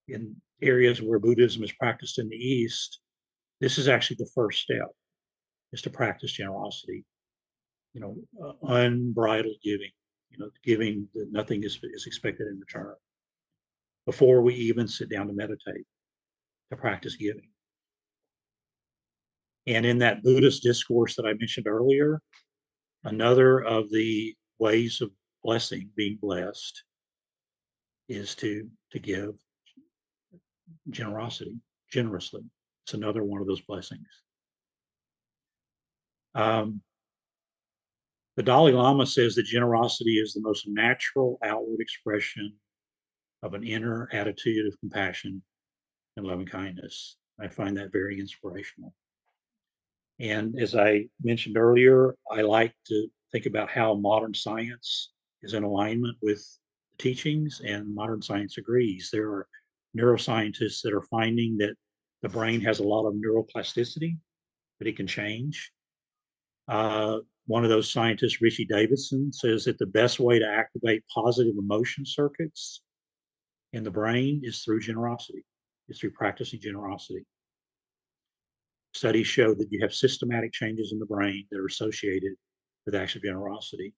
[0.08, 3.00] in areas where Buddhism is practiced in the East,
[3.60, 4.88] this is actually the first step:
[5.72, 7.04] is to practice generosity.
[7.94, 9.90] You know, uh, unbridled giving.
[10.30, 12.94] You know, giving that nothing is is expected in return
[14.06, 15.86] before we even sit down to meditate,
[16.70, 17.48] to practice giving.
[19.66, 22.20] And in that Buddhist discourse that I mentioned earlier,
[23.04, 25.10] another of the ways of
[25.44, 26.82] blessing, being blessed,
[28.08, 29.34] is to to give
[30.90, 31.56] generosity,
[31.90, 32.42] generously.
[32.84, 34.06] It's another one of those blessings.
[36.34, 36.80] Um,
[38.36, 42.54] the Dalai Lama says that generosity is the most natural outward expression
[43.42, 45.42] of an inner attitude of compassion
[46.16, 47.16] and loving kindness.
[47.40, 48.92] I find that very inspirational.
[50.18, 55.12] And as I mentioned earlier, I like to think about how modern science
[55.44, 56.38] is in alignment with
[56.96, 59.10] the teachings, and modern science agrees.
[59.12, 59.48] There are
[59.96, 61.74] neuroscientists that are finding that
[62.22, 64.16] the brain has a lot of neuroplasticity,
[64.78, 65.70] that it can change.
[66.66, 71.54] Uh, one of those scientists, Richie Davidson, says that the best way to activate positive
[71.58, 72.80] emotion circuits
[73.74, 75.44] in the brain is through generosity,
[75.88, 77.26] is through practicing generosity.
[78.94, 82.32] Studies show that you have systematic changes in the brain that are associated
[82.86, 83.92] with acts of generosity.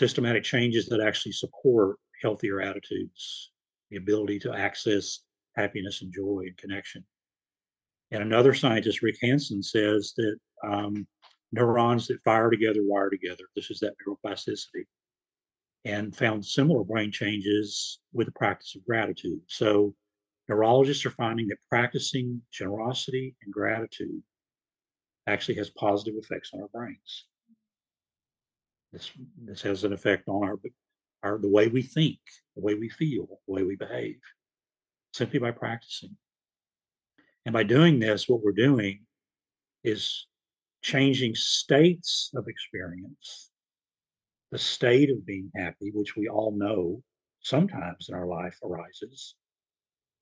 [0.00, 3.52] Systematic changes that actually support healthier attitudes,
[3.90, 5.24] the ability to access
[5.56, 7.04] happiness and joy and connection.
[8.10, 11.06] And another scientist, Rick Hanson, says that um,
[11.52, 13.44] neurons that fire together wire together.
[13.54, 14.86] This is that neuroplasticity
[15.84, 19.42] and found similar brain changes with the practice of gratitude.
[19.48, 19.94] So,
[20.48, 24.22] neurologists are finding that practicing generosity and gratitude
[25.26, 27.26] actually has positive effects on our brains.
[28.92, 29.10] This,
[29.44, 30.58] this has an effect on our,
[31.22, 32.18] our the way we think,
[32.56, 34.18] the way we feel, the way we behave,
[35.12, 36.16] simply by practicing.
[37.46, 39.00] And by doing this, what we're doing
[39.84, 40.26] is
[40.82, 43.50] changing states of experience
[44.50, 47.02] the state of being happy, which we all know
[47.40, 49.36] sometimes in our life arises.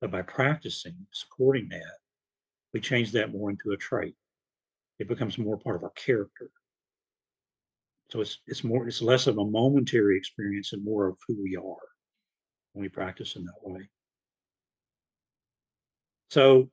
[0.01, 1.97] But by practicing, supporting that,
[2.73, 4.15] we change that more into a trait.
[4.99, 6.51] It becomes more part of our character.
[8.11, 11.55] So it's it's more it's less of a momentary experience and more of who we
[11.55, 11.85] are
[12.73, 13.87] when we practice in that way.
[16.29, 16.69] So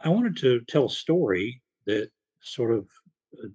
[0.00, 2.86] I wanted to tell a story that sort of
[3.42, 3.48] uh,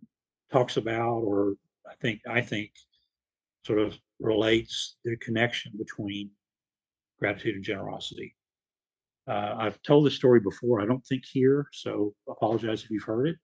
[0.52, 1.56] talks about, or
[1.90, 2.72] I think I think
[3.66, 6.32] sort of relates the connection between
[7.20, 8.36] gratitude and generosity.
[9.28, 10.82] Uh, I've told this story before.
[10.82, 13.36] I don't think here, so apologize if you've heard it.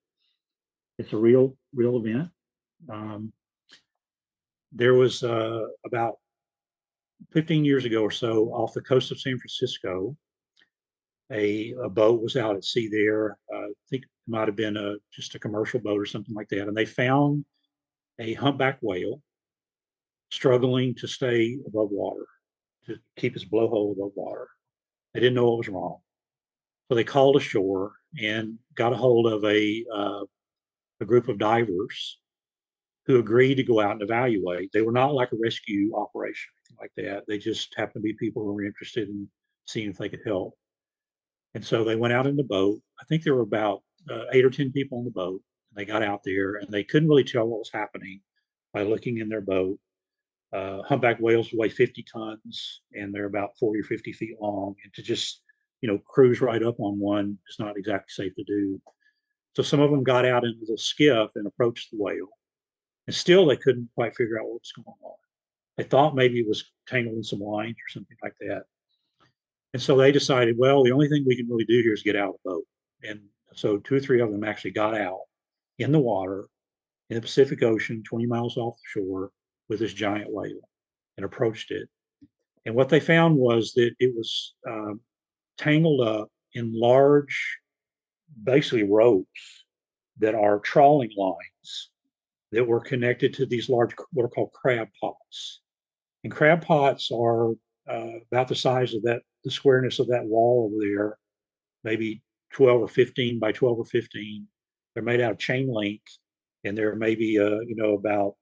[0.98, 2.30] It's a real, real event.
[2.92, 3.32] Um,
[4.76, 6.16] there was uh, about
[7.32, 10.16] 15 years ago or so off the coast of San Francisco.
[11.32, 13.38] A, a boat was out at sea there.
[13.52, 16.50] Uh, I think it might have been a just a commercial boat or something like
[16.50, 17.46] that, and they found
[18.20, 19.22] a humpback whale
[20.30, 22.28] struggling to stay above water,
[22.86, 24.48] to keep his blowhole above water.
[25.14, 25.98] They didn't know what was wrong,
[26.90, 30.26] so they called ashore and got a hold of a uh,
[31.02, 32.20] a group of divers
[33.06, 34.72] who agreed to go out and evaluate.
[34.72, 37.24] They were not like a rescue operation like that.
[37.28, 39.28] They just happened to be people who were interested in
[39.66, 40.56] seeing if they could help.
[41.54, 42.82] And so they went out in the boat.
[43.00, 43.82] I think there were about
[44.12, 45.42] uh, eight or 10 people on the boat.
[45.76, 48.22] They got out there and they couldn't really tell what was happening
[48.74, 49.78] by looking in their boat.
[50.54, 54.76] Uh, humpback whales weigh 50 tons and they're about 40 or 50 feet long.
[54.84, 55.42] And to just,
[55.82, 58.82] you know, cruise right up on one is not exactly safe to do.
[59.56, 62.30] So some of them got out into the skiff and approached the whale.
[63.08, 65.16] And still they couldn't quite figure out what was going on.
[65.78, 68.64] They thought maybe it was tangled in some lines or something like that.
[69.74, 72.16] And so they decided, well, the only thing we can really do here is get
[72.16, 72.64] out of the boat.
[73.04, 73.20] And
[73.54, 75.22] so two or three of them actually got out
[75.78, 76.48] in the water
[77.10, 79.32] in the Pacific Ocean, 20 miles off the shore,
[79.70, 80.70] with this giant whale
[81.18, 81.90] and approached it.
[82.66, 85.02] And what they found was that it was um,
[85.58, 87.60] tangled up in large,
[88.42, 89.66] basically ropes
[90.20, 91.92] that are trawling lines
[92.52, 95.62] that were connected to these large, what are called crab pots.
[96.24, 97.52] And crab pots are
[97.90, 101.18] uh, about the size of that, the squareness of that wall over there,
[101.84, 102.24] maybe
[102.54, 104.48] 12 or 15 by 12 or 15.
[104.94, 106.02] They're made out of chain link
[106.64, 108.36] and they're maybe, uh, you know, about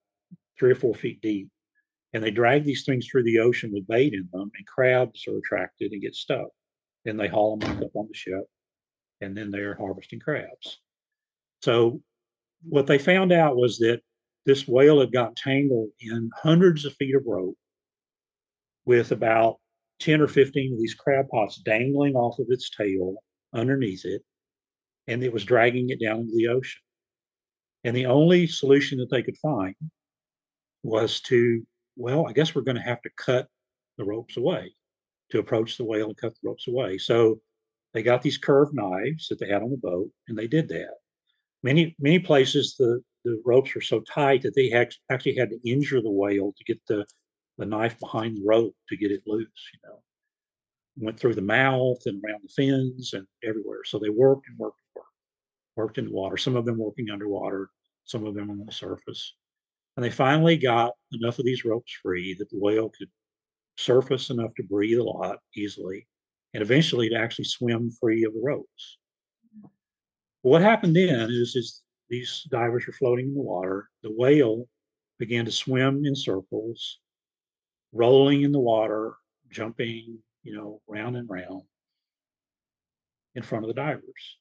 [0.57, 1.49] three or four feet deep.
[2.13, 5.37] And they drag these things through the ocean with bait in them, and crabs are
[5.37, 6.47] attracted and get stuck.
[7.05, 8.43] Then they haul them up on the ship,
[9.19, 10.79] and then they're harvesting crabs.
[11.63, 12.01] So,
[12.67, 14.01] what they found out was that
[14.45, 17.55] this whale had got tangled in hundreds of feet of rope
[18.85, 19.57] with about
[19.99, 23.15] 10 or 15 of these crab pots dangling off of its tail
[23.53, 24.21] underneath it,
[25.07, 26.81] and it was dragging it down into the ocean.
[27.83, 29.75] And the only solution that they could find
[30.83, 33.47] was to, well, I guess we're going to have to cut
[33.97, 34.73] the ropes away
[35.31, 36.97] to approach the whale and cut the ropes away.
[36.97, 37.39] So
[37.93, 40.95] they got these curved knives that they had on the boat, and they did that.
[41.63, 44.71] Many many places the the ropes were so tight that they
[45.09, 47.05] actually had to injure the whale to get the
[47.57, 49.47] the knife behind the rope to get it loose.
[49.73, 50.03] You know,
[50.97, 53.83] went through the mouth and around the fins and everywhere.
[53.85, 55.09] So they worked and worked and worked,
[55.75, 56.37] worked in the water.
[56.37, 57.69] Some of them working underwater,
[58.05, 59.33] some of them on the surface.
[59.95, 63.09] And they finally got enough of these ropes free that the whale could
[63.77, 66.07] surface enough to breathe a lot easily,
[66.53, 68.97] and eventually to actually swim free of the ropes.
[70.43, 73.89] What happened then is, is these divers were floating in the water.
[74.03, 74.67] The whale
[75.17, 76.99] began to swim in circles,
[77.93, 79.13] rolling in the water,
[79.49, 81.63] jumping, you know, round and round
[83.35, 84.37] in front of the divers.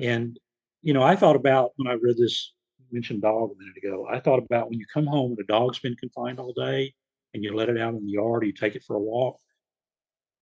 [0.00, 0.38] And,
[0.82, 2.52] you know, I thought about when I read this
[2.92, 4.06] mentioned dog a minute ago.
[4.08, 6.94] I thought about when you come home and a dog's been confined all day
[7.34, 9.36] and you let it out in the yard, or you take it for a walk.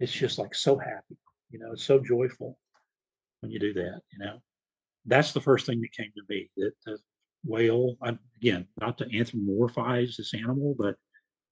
[0.00, 1.16] It's just like so happy,
[1.50, 2.58] you know, it's so joyful
[3.40, 4.38] when you do that, you know.
[5.04, 6.98] That's the first thing that came to me that the
[7.44, 7.96] whale,
[8.40, 10.96] again, not to anthropomorphize this animal, but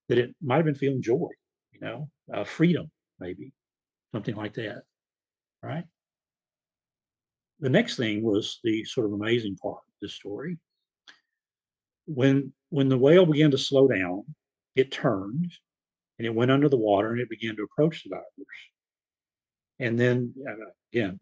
[0.09, 1.29] that it might have been feeling joy,
[1.73, 3.53] you know, uh, freedom, maybe
[4.13, 4.83] something like that,
[5.63, 5.85] right?
[7.61, 10.59] The next thing was the sort of amazing part of this story
[12.07, 14.25] when when the whale began to slow down,
[14.75, 15.53] it turned
[16.19, 18.25] and it went under the water and it began to approach the divers.
[19.79, 21.21] And then uh, again,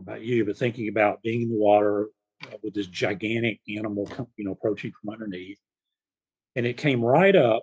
[0.00, 2.08] about you, but thinking about being in the water
[2.44, 5.58] uh, with this gigantic animal, you know, approaching from underneath,
[6.54, 7.62] and it came right up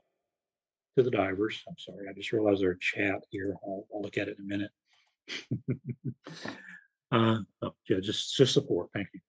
[0.98, 1.62] to the divers.
[1.68, 3.56] I'm sorry, I just realized there's a chat here.
[3.64, 4.72] I'll, I'll look at it in a minute.
[7.12, 8.90] uh, oh, yeah, just just support.
[8.94, 9.20] Thank you.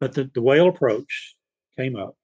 [0.00, 1.36] But the, the whale approached,
[1.76, 2.16] came up,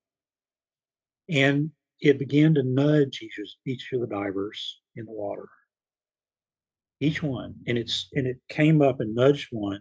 [1.28, 1.70] and
[2.00, 5.48] it began to nudge each, each of the divers in the water.
[7.00, 9.80] Each one, and it's and it came up and nudged one,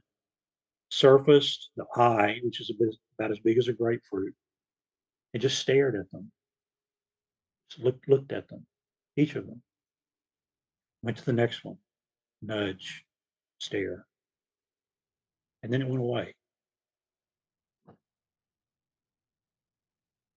[0.93, 2.71] surfaced the eye, which is
[3.17, 4.35] about as big as a grapefruit,
[5.33, 6.31] and just stared at them.
[7.69, 8.65] Just looked looked at them,
[9.17, 9.61] each of them.
[11.01, 11.77] Went to the next one,
[12.41, 13.03] nudge,
[13.59, 14.05] stare,
[15.63, 16.35] and then it went away.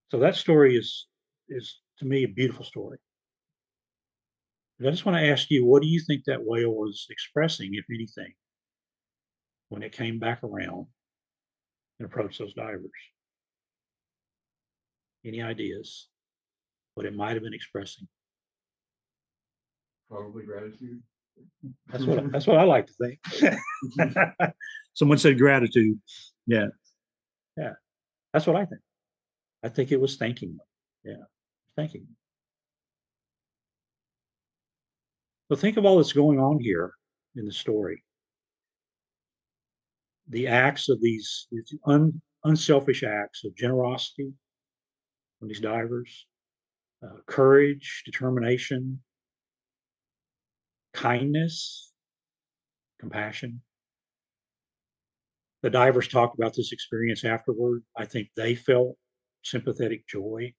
[0.09, 1.07] So that story is
[1.49, 2.97] is to me a beautiful story.
[4.79, 7.85] I just want to ask you, what do you think that whale was expressing, if
[7.89, 8.33] anything,
[9.69, 10.87] when it came back around
[11.99, 12.91] and approached those divers?
[15.25, 16.07] Any ideas
[16.93, 18.07] what it might have been expressing?
[20.09, 21.01] Probably gratitude.
[21.87, 24.53] That's what that's what I like to think.
[24.93, 25.99] Someone said gratitude.
[26.47, 26.67] Yeah.
[27.57, 27.73] Yeah.
[28.33, 28.81] That's what I think.
[29.63, 30.65] I think it was thanking them.
[31.03, 31.23] Yeah.
[31.75, 32.15] Thanking them.
[35.49, 36.93] So think of all that's going on here
[37.35, 38.03] in the story.
[40.29, 41.47] The acts of these,
[41.85, 44.33] un, unselfish acts of generosity
[45.39, 46.27] from these divers,
[47.03, 49.01] uh, courage, determination,
[50.93, 51.93] kindness,
[52.99, 53.61] compassion.
[55.63, 57.83] The divers talked about this experience afterward.
[57.95, 58.95] I think they felt
[59.43, 60.53] sympathetic joy,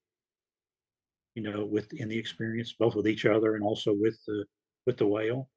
[1.35, 4.45] you know, with in the experience, both with each other and also with the
[4.87, 5.49] with the whale.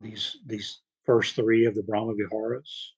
[0.00, 2.94] These these first three of the Brahma Viharas,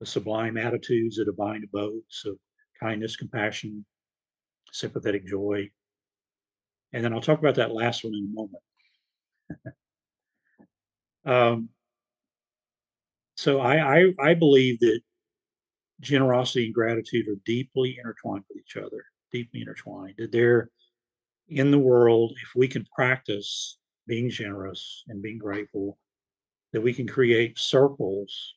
[0.00, 2.36] the sublime attitudes, the divine abodes of
[2.80, 3.84] kindness, compassion,
[4.72, 5.70] sympathetic joy.
[6.92, 8.62] And then I'll talk about that last one in a moment.
[11.26, 11.70] Um,
[13.36, 15.00] so I, I I believe that
[16.00, 20.14] generosity and gratitude are deeply intertwined with each other, deeply intertwined.
[20.18, 20.68] That they're
[21.48, 25.98] in the world, if we can practice being generous and being grateful,
[26.74, 28.54] that we can create circles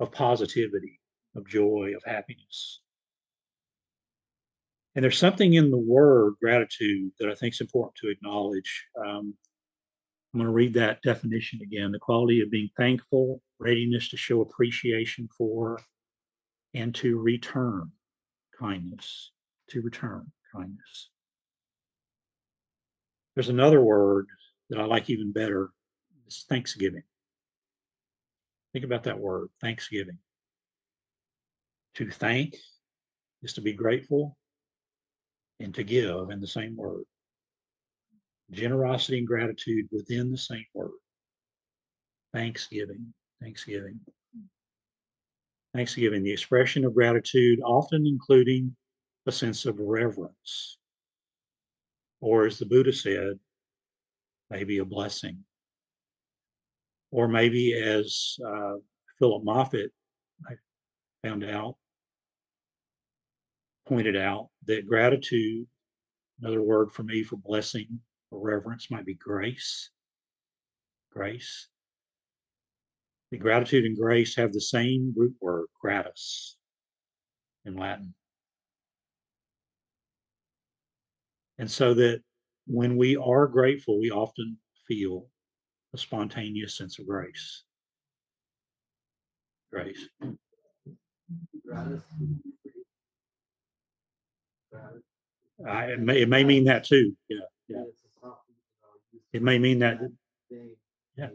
[0.00, 0.98] of positivity,
[1.36, 2.80] of joy, of happiness.
[4.94, 8.86] And there's something in the word gratitude that I think is important to acknowledge.
[8.98, 9.34] Um,
[10.32, 14.40] I'm going to read that definition again the quality of being thankful, readiness to show
[14.40, 15.78] appreciation for,
[16.72, 17.90] and to return
[18.58, 19.32] kindness.
[19.70, 21.10] To return kindness.
[23.34, 24.26] There's another word
[24.70, 25.70] that I like even better
[26.30, 27.02] it's thanksgiving.
[28.72, 30.18] Think about that word, thanksgiving.
[31.94, 32.56] To thank
[33.42, 34.36] is to be grateful,
[35.58, 37.04] and to give in the same word
[38.50, 40.90] generosity and gratitude within the same word.
[42.32, 44.00] Thanksgiving, thanksgiving.
[45.74, 48.74] Thanksgiving, the expression of gratitude, often including
[49.26, 50.78] a sense of reverence.
[52.20, 53.38] Or, as the Buddha said,
[54.50, 55.38] maybe a blessing.
[57.10, 58.74] Or maybe, as uh,
[59.18, 59.90] Phillip Moffitt,
[60.48, 60.54] I
[61.26, 61.76] found out,
[63.88, 65.66] pointed out, that gratitude,
[66.40, 68.00] another word for me for blessing,
[68.30, 69.90] or reverence might be grace.
[71.12, 71.68] Grace.
[73.32, 76.56] The gratitude and grace have the same root word, gratis,
[77.64, 78.14] in Latin.
[81.58, 82.22] And so that
[82.66, 84.56] when we are grateful, we often
[84.86, 85.26] feel
[85.94, 87.64] a spontaneous sense of grace.
[89.72, 90.08] Grace.
[95.68, 97.16] I, it, may, it may mean that too.
[97.28, 97.38] Yeah.
[97.68, 97.84] Yeah.
[99.32, 100.00] It may mean that.
[101.16, 101.28] Yeah.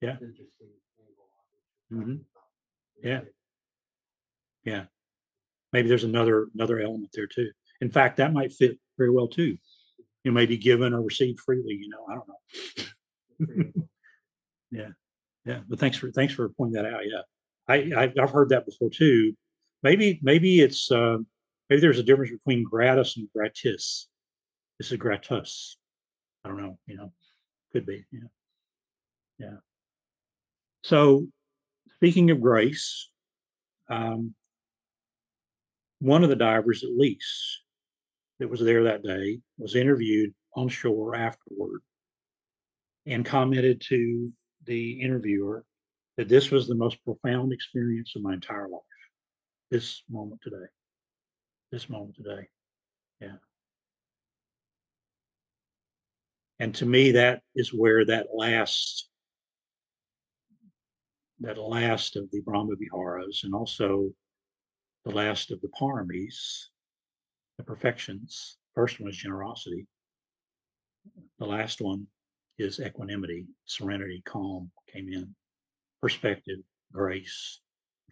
[0.00, 0.16] Yeah.
[1.92, 2.20] Mhm.
[3.02, 3.20] Yeah.
[4.64, 4.84] Yeah.
[5.72, 7.50] Maybe there's another another element there too.
[7.80, 9.56] In fact, that might fit very well too.
[10.24, 11.74] You may be given or received freely.
[11.74, 12.84] You know, I don't know.
[14.70, 14.88] Yeah,
[15.44, 15.60] yeah.
[15.68, 17.02] but thanks for thanks for pointing that out.
[17.04, 17.22] Yeah,
[17.68, 19.34] I I've, heard that before too.
[19.82, 21.18] Maybe maybe it's uh,
[21.68, 24.08] maybe there's a difference between gratis and gratis.
[24.78, 25.76] This is gratus.
[26.44, 26.78] I don't know.
[26.86, 27.12] You know,
[27.72, 28.04] could be.
[28.12, 28.28] Yeah,
[29.38, 29.56] yeah.
[30.82, 31.26] So,
[31.96, 33.10] speaking of grace,
[33.90, 34.34] um,
[35.98, 37.62] one of the divers, at least,
[38.38, 41.82] that was there that day, was interviewed on shore afterward,
[43.06, 44.32] and commented to
[44.66, 45.64] the interviewer
[46.16, 48.80] that this was the most profound experience of my entire life.
[49.70, 50.66] This moment today.
[51.72, 52.48] This moment today.
[53.20, 53.36] Yeah.
[56.58, 59.08] And to me, that is where that last,
[61.40, 64.10] that last of the Brahma Viharas and also
[65.04, 66.66] the last of the Paramis,
[67.56, 69.86] the perfections, First one is generosity.
[71.38, 72.06] The last one
[72.60, 75.34] is equanimity, serenity, calm came in,
[76.00, 76.58] perspective,
[76.92, 77.60] grace,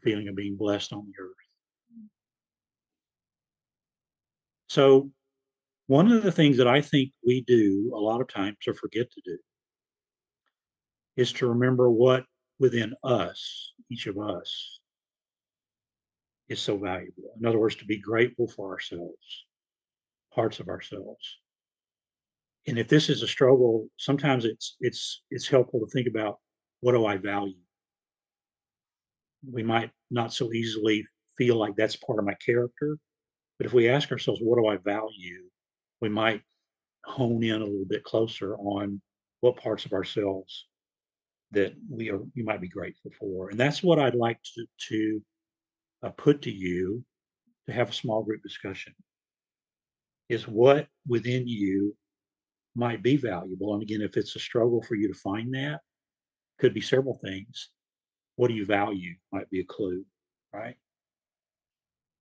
[0.03, 1.35] feeling of being blessed on the earth.
[4.69, 5.11] So,
[5.87, 9.11] one of the things that I think we do a lot of times or forget
[9.11, 9.39] to do
[11.17, 12.25] is to remember what
[12.59, 14.81] within us, each of us,
[16.49, 17.33] is so valuable.
[17.39, 19.47] In other words, to be grateful for ourselves,
[20.35, 21.39] parts of ourselves.
[22.69, 26.39] And if this is a struggle, sometimes it's it's it's helpful to think about
[26.81, 27.57] what do I value?
[29.51, 31.07] We might not so easily
[31.39, 32.99] feel like that's part of my character,
[33.57, 35.45] but if we ask ourselves, what do I value?
[36.03, 36.43] We might
[37.05, 39.01] hone in a little bit closer on
[39.41, 40.67] what parts of ourselves
[41.53, 43.49] that we are we might be grateful for.
[43.49, 45.23] And that's what I'd like to to
[46.03, 47.03] uh, put to you
[47.67, 48.95] to have a small group discussion
[50.29, 51.97] is what within you
[52.75, 53.75] might be valuable.
[53.75, 55.81] And again, if it's a struggle for you to find that,
[56.59, 57.71] could be several things.
[58.37, 60.05] What do you value might be a clue,
[60.53, 60.77] right?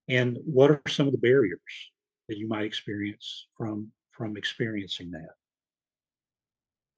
[0.08, 1.60] And what are some of the barriers
[2.28, 5.36] that you might experience from from experiencing that,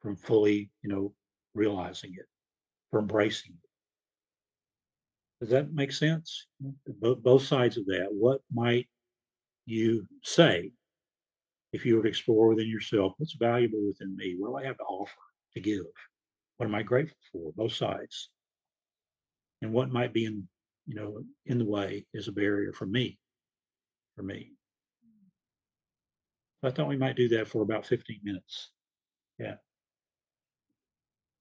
[0.02, 1.14] from fully, you know,
[1.54, 2.26] realizing it,
[2.91, 3.70] from embracing it?
[5.41, 6.47] Does that make sense?
[6.88, 8.08] Both both sides of that.
[8.12, 8.88] What might
[9.66, 10.72] you say
[11.72, 14.36] if you were to explore within yourself what's valuable within me?
[14.38, 15.22] What do I have to offer
[15.53, 15.86] to give?
[16.57, 17.51] What am I grateful for?
[17.55, 18.30] Both sides.
[19.61, 20.47] And what might be in,
[20.88, 23.20] you know, in the way is a barrier for me.
[24.15, 24.51] For me.
[26.63, 28.72] I thought we might do that for about 15 minutes.
[29.38, 29.55] Yeah.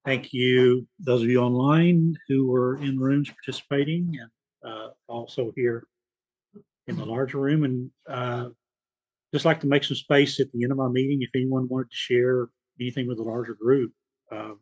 [0.05, 5.87] Thank you, those of you online who were in rooms participating and uh, also here
[6.87, 7.65] in the larger room.
[7.65, 8.51] And uh,
[9.33, 11.91] just like to make some space at the end of our meeting if anyone wanted
[11.91, 12.49] to share
[12.81, 13.93] anything with a larger group,
[14.33, 14.53] uh,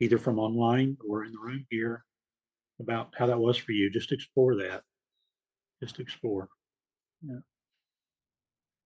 [0.00, 2.04] either from online or in the room here,
[2.80, 3.90] about how that was for you.
[3.90, 4.82] Just explore that.
[5.82, 6.48] Just explore.
[7.22, 7.38] Yeah.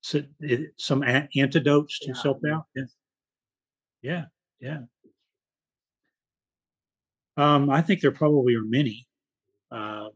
[0.00, 2.12] So, it, some a- antidotes to Yeah.
[2.14, 2.64] self doubt.
[2.74, 2.84] Yeah.
[4.02, 4.24] Yeah.
[4.60, 4.80] Yeah.
[7.36, 9.06] Um, I think there probably are many.
[9.70, 10.10] Um,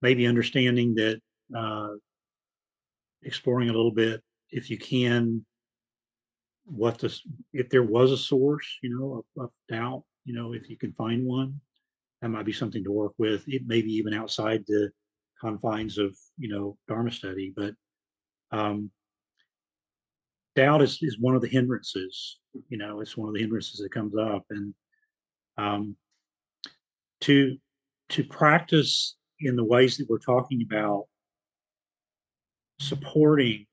[0.00, 1.20] maybe understanding that
[1.56, 1.88] uh,
[3.24, 5.44] exploring a little bit, if you can,
[6.64, 7.22] what this,
[7.52, 10.92] if there was a source, you know, of, of doubt, you know, if you can
[10.92, 11.60] find one,
[12.22, 13.44] that might be something to work with.
[13.46, 14.90] It may be even outside the
[15.40, 17.74] confines of, you know, Dharma study, but
[18.50, 18.90] um,
[20.56, 23.92] doubt is, is one of the hindrances, you know, it's one of the hindrances that
[23.92, 24.44] comes up.
[24.50, 24.74] And
[25.58, 25.96] um,
[27.22, 27.56] to
[28.10, 31.04] to practice in the ways that we're talking about
[32.84, 33.66] supporting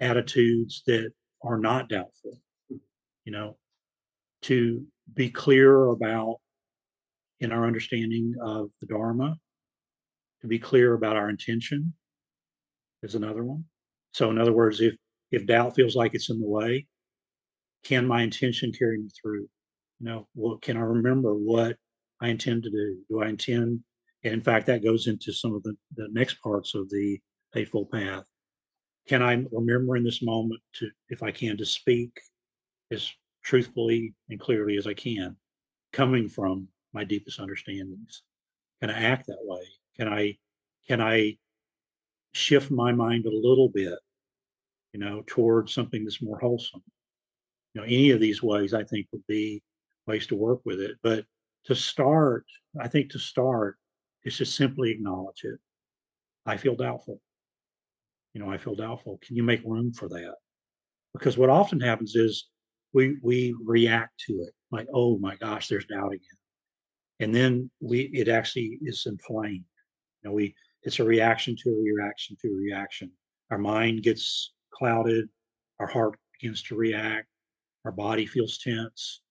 [0.00, 1.10] attitudes that
[1.42, 2.38] are not doubtful
[3.24, 3.56] you know
[4.42, 6.36] to be clear about
[7.40, 9.36] in our understanding of the dharma
[10.40, 11.92] to be clear about our intention
[13.02, 13.64] is another one.
[14.12, 14.94] So in other words if
[15.30, 16.86] if doubt feels like it's in the way
[17.84, 19.48] can my intention carry me through?
[20.00, 21.76] You know what can i remember what
[22.20, 22.98] i intend to do?
[23.08, 23.80] Do i intend
[24.24, 27.18] and in fact that goes into some of the, the next parts of the
[27.54, 28.24] eightfold path.
[29.06, 32.10] Can i remember in this moment to if i can to speak
[32.90, 33.10] as
[33.42, 35.36] truthfully and clearly as i can
[35.92, 38.22] coming from my deepest understandings?
[38.80, 39.62] Can i act that way?
[39.96, 40.36] Can i
[40.86, 41.36] can i
[42.32, 43.98] shift my mind a little bit
[44.92, 46.82] you know towards something that's more wholesome?
[47.72, 49.62] You know any of these ways i think would be
[50.06, 50.96] ways to work with it.
[51.02, 51.24] But
[51.64, 52.44] to start
[52.78, 53.76] i think to start
[54.24, 55.58] is to simply acknowledge it.
[56.44, 57.20] I feel doubtful
[58.34, 60.34] you know i feel doubtful can you make room for that?
[61.14, 62.48] Because what often happens is
[62.92, 66.38] we we react to it like oh my gosh there's doubt again.
[67.20, 69.64] And then we it actually is inflamed.
[70.22, 73.10] You know we it's a reaction to a reaction to a reaction.
[73.50, 75.28] Our mind gets clouded
[75.80, 77.28] our heart begins to react
[77.84, 79.22] our body feels tense.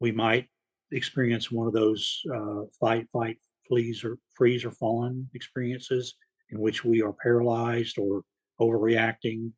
[0.00, 0.48] We might
[0.92, 6.14] experience one of those uh, fight fight fleas or freeze or fawn experiences
[6.50, 8.22] in which we are paralyzed or
[8.60, 9.50] overreacting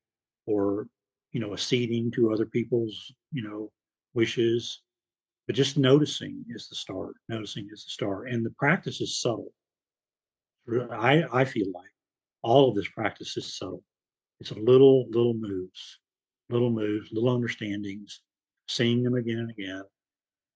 [0.46, 0.86] or
[1.32, 3.70] you know acceding to other people's you know
[4.14, 4.82] wishes
[5.46, 9.52] but just noticing is the start noticing is the start and the practice is subtle.
[10.90, 11.90] I i feel like
[12.42, 13.84] all of this practice is subtle.
[14.40, 16.00] It's a little little moves
[16.48, 18.22] little moves little understandings
[18.68, 19.82] seeing them again and again.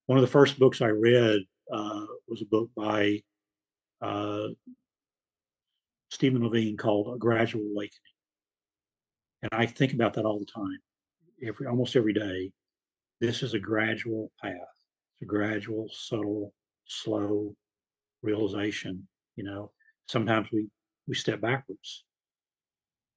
[0.06, 1.40] One of the first books i read
[1.72, 3.22] uh, was a book by
[4.02, 4.48] uh,
[6.10, 8.09] stephen levine called a gradual awakening
[9.42, 10.78] And I think about that all the time,
[11.46, 12.52] every almost every day.
[13.20, 14.54] This is a gradual path.
[14.54, 16.54] It's a gradual, subtle,
[16.86, 17.54] slow
[18.22, 19.06] realization.
[19.36, 19.72] You know,
[20.08, 20.68] sometimes we
[21.06, 22.04] we step backwards,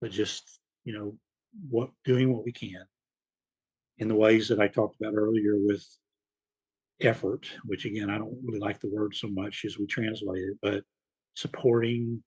[0.01, 1.15] but just you know,
[1.69, 2.85] what doing what we can
[3.99, 5.85] in the ways that I talked about earlier with
[7.01, 10.57] effort, which again I don't really like the word so much as we translate it,
[10.61, 10.83] but
[11.35, 12.23] supporting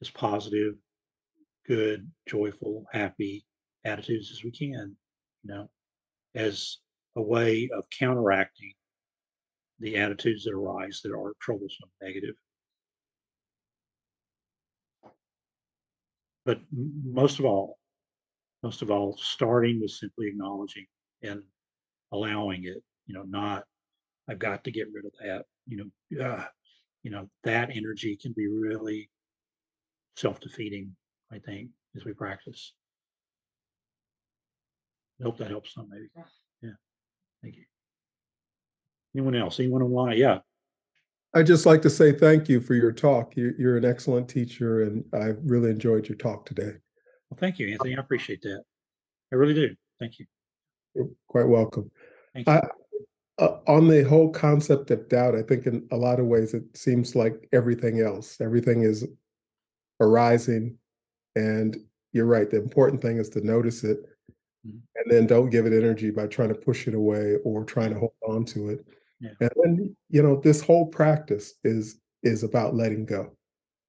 [0.00, 0.74] as positive,
[1.66, 3.44] good, joyful, happy
[3.84, 4.96] attitudes as we can,
[5.42, 5.68] you know,
[6.34, 6.78] as
[7.16, 8.72] a way of counteracting
[9.80, 12.34] the attitudes that arise that are troublesome, negative.
[16.44, 17.78] But most of all,
[18.62, 20.86] most of all, starting with simply acknowledging
[21.22, 21.42] and
[22.12, 23.64] allowing it, you know, not,
[24.28, 26.44] I've got to get rid of that, you know, uh,
[27.02, 29.10] you know, that energy can be really
[30.16, 30.96] self-defeating,
[31.32, 32.72] I think, as we practice.
[35.20, 36.08] I hope that helps some maybe.
[36.62, 36.70] Yeah.
[37.42, 37.64] Thank you.
[39.14, 39.58] Anyone else?
[39.58, 40.18] Anyone online?
[40.18, 40.38] Yeah.
[41.34, 43.36] I'd just like to say thank you for your talk.
[43.36, 46.72] You're, you're an excellent teacher, and I really enjoyed your talk today.
[47.30, 47.96] Well, thank you, Anthony.
[47.96, 48.62] I appreciate that.
[49.32, 49.74] I really do.
[49.98, 50.26] Thank you.
[50.94, 51.90] You're quite welcome.
[52.32, 52.52] Thank you.
[52.52, 52.62] I,
[53.38, 56.64] uh, on the whole concept of doubt, I think in a lot of ways it
[56.74, 59.06] seems like everything else, everything is
[60.00, 60.78] arising.
[61.36, 61.76] And
[62.12, 62.50] you're right.
[62.50, 63.98] The important thing is to notice it
[64.66, 64.80] Mhm.
[64.96, 67.98] and then don't give it energy by trying to push it away or trying to
[68.00, 68.84] hold on to it.
[69.20, 69.30] Yeah.
[69.40, 73.36] And then, you know, this whole practice is is about letting go.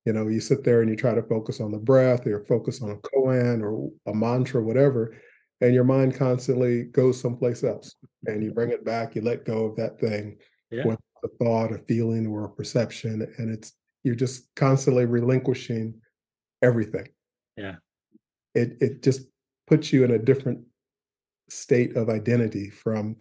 [0.06, 2.82] You know, you sit there and you try to focus on the breath or focus
[2.84, 5.16] on a koan or a mantra, whatever,
[5.62, 7.95] and your mind constantly goes someplace else.
[8.28, 10.38] And you bring it back, you let go of that thing,
[10.72, 10.86] Yeah.
[10.86, 13.74] whether it's a thought, a feeling, or a perception, and it's
[14.04, 16.00] you're just constantly relinquishing
[16.62, 17.08] everything.
[17.58, 17.76] Yeah.
[18.55, 19.28] It it just
[19.68, 20.62] puts you in a different
[21.49, 23.18] state of identity from,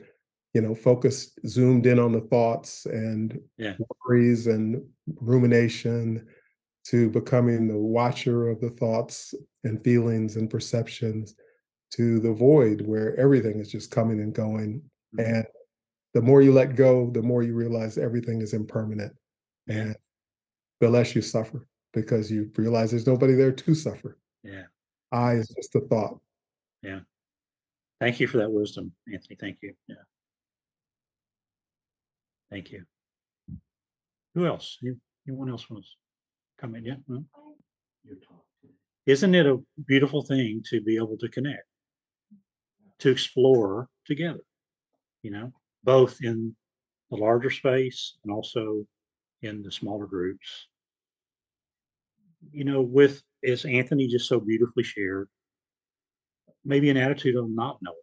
[0.54, 3.76] you know, focused, zoomed in on the thoughts and Yeah.
[4.06, 4.84] worries and
[5.20, 6.26] rumination
[6.86, 9.34] to becoming the watcher of the thoughts
[9.64, 11.34] and feelings and perceptions
[11.92, 14.82] to the void where everything is just coming and going.
[15.16, 15.36] Mhm.
[15.36, 15.46] And
[16.14, 19.14] the more you let go, the more you realize everything is impermanent.
[19.68, 19.76] Yeah.
[19.88, 19.96] And
[20.80, 24.18] the less you suffer because you realize there's nobody there to suffer.
[24.46, 24.62] Yeah.
[25.12, 26.20] I is just a thought.
[26.82, 27.00] Yeah.
[28.00, 29.36] Thank you for that wisdom, Anthony.
[29.40, 29.74] Thank you.
[29.88, 29.96] Yeah.
[32.50, 32.84] Thank you.
[34.34, 34.78] Who else?
[34.80, 35.96] You- Anyone else wants to
[36.62, 36.84] come in?
[36.84, 36.94] Yeah.
[37.08, 37.24] No?
[39.06, 41.64] Isn't it a beautiful thing to be able to connect,
[43.00, 44.38] to explore together?
[45.22, 46.54] You know, both in
[47.10, 48.86] the larger space and also
[49.42, 50.68] in the smaller groups.
[52.52, 55.28] You know, with as Anthony just so beautifully shared,
[56.64, 57.96] maybe an attitude of not knowing,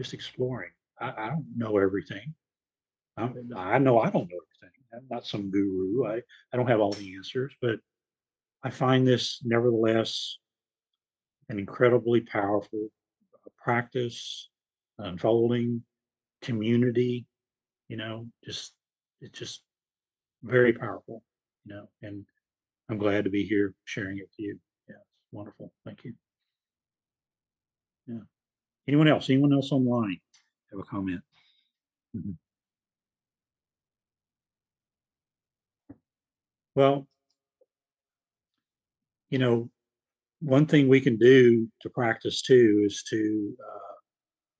[0.00, 0.70] just exploring.
[1.00, 2.34] I, I don't know everything.
[3.16, 4.70] I, I know I don't know everything.
[4.94, 6.06] I'm not some guru.
[6.06, 6.16] I,
[6.52, 7.76] I don't have all the answers, but
[8.62, 10.38] I find this nevertheless
[11.48, 12.88] an incredibly powerful
[13.34, 14.48] uh, practice,
[14.98, 15.82] unfolding
[16.42, 17.26] community,
[17.88, 18.72] you know, just,
[19.20, 19.62] it's just
[20.42, 21.22] very powerful,
[21.64, 22.24] you know, and
[22.88, 24.58] I'm glad to be here sharing it with you.
[24.88, 25.72] Yeah, it's wonderful.
[25.84, 26.14] Thank you.
[28.06, 28.20] Yeah.
[28.88, 29.28] Anyone else?
[29.30, 30.20] Anyone else online
[30.70, 31.22] have a comment?
[32.16, 32.36] Mhm.
[36.74, 37.08] Well,
[39.30, 39.70] you know,
[40.40, 43.94] one thing we can do to practice too is to, uh,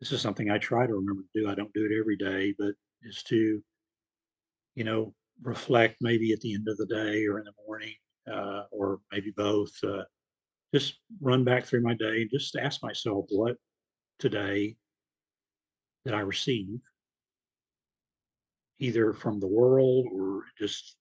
[0.00, 1.48] this is something I try to remember to do.
[1.48, 3.62] I don't do it every day, but is to,
[4.74, 7.94] you know, reflect maybe at the end of the day or in the morning,
[8.32, 9.72] uh, or maybe both.
[9.82, 10.02] Uh,
[10.74, 13.56] just run back through my day and just ask myself what
[14.18, 14.76] today
[16.04, 16.78] that I receive,
[18.78, 20.96] either from the world or just,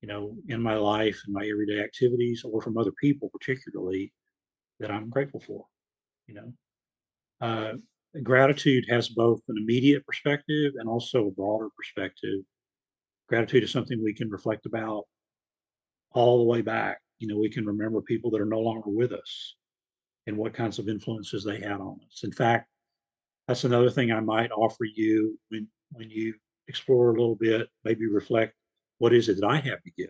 [0.00, 4.12] you know, in my life and my everyday activities or from other people, particularly
[4.80, 5.66] that I'm grateful for,
[6.26, 6.52] you know.
[7.40, 7.72] Uh,
[8.22, 12.40] gratitude has both an immediate perspective and also a broader perspective.
[13.28, 15.04] Gratitude is something we can reflect about
[16.16, 16.98] all the way back.
[17.18, 19.54] You know, we can remember people that are no longer with us
[20.26, 22.24] and what kinds of influences they had on us.
[22.24, 22.68] In fact,
[23.46, 26.34] that's another thing I might offer you when when you
[26.68, 28.54] explore a little bit, maybe reflect
[28.98, 30.08] what is it that I have to give?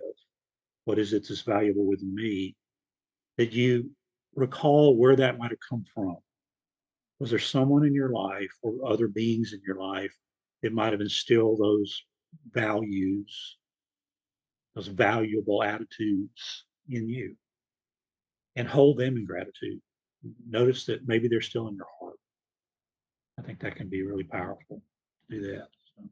[0.85, 2.57] What is it that's valuable within me?
[3.37, 3.91] That you
[4.35, 6.17] recall where that might have come from.
[7.19, 10.15] Was there someone in your life or other beings in your life
[10.63, 12.05] that might have instilled those
[12.53, 13.59] values,
[14.77, 17.35] those valuable attitudes in you?
[18.55, 19.81] And hold them in gratitude
[20.49, 22.19] notice that maybe they're still in your heart.
[23.39, 24.83] I think that can be really powerful
[25.31, 25.69] to do that.
[25.97, 26.05] So,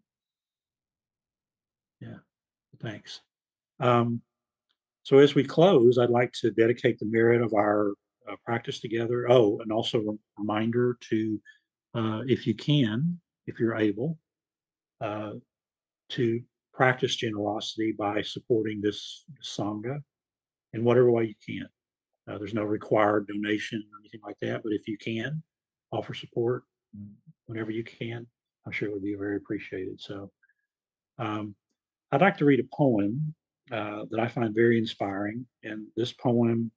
[2.00, 2.18] yeah,
[2.82, 3.20] thanks.
[3.80, 4.20] Um,
[5.02, 7.92] so as we close, I'd like to dedicate the merit of our
[8.30, 9.26] uh, practice together.
[9.30, 11.40] Oh, and also a reminder to,
[11.94, 14.18] uh, if you can, if you're able,
[15.00, 15.32] uh,
[16.10, 16.40] to
[16.74, 19.98] practice generosity by supporting this sangha
[20.72, 21.68] in whatever way you can.
[22.28, 25.42] Uh, there's no required donation or anything like that, but if you can
[25.92, 26.64] offer support
[27.46, 28.26] whenever you can,
[28.66, 30.00] I'm sure it would be very appreciated.
[30.00, 30.30] So,
[31.18, 31.54] um,
[32.10, 33.34] I'd like to read a poem
[33.70, 36.70] uh, that I find very inspiring, and this poem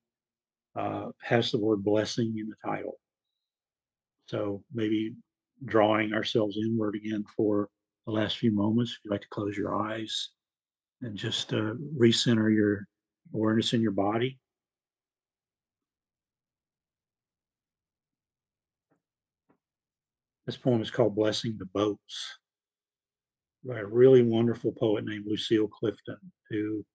[0.75, 2.97] uh, has the word blessing in the title.
[4.27, 5.13] So maybe
[5.65, 7.69] drawing ourselves inward again for
[8.07, 8.93] the last few moments.
[8.93, 10.29] If you'd like to close your eyes
[11.01, 12.87] and just uh, recenter your
[13.33, 14.39] awareness in your body.
[20.45, 22.37] This poem is called Blessing the Boats
[23.65, 26.17] by a really wonderful poet named Lucille Clifton,
[26.49, 26.85] who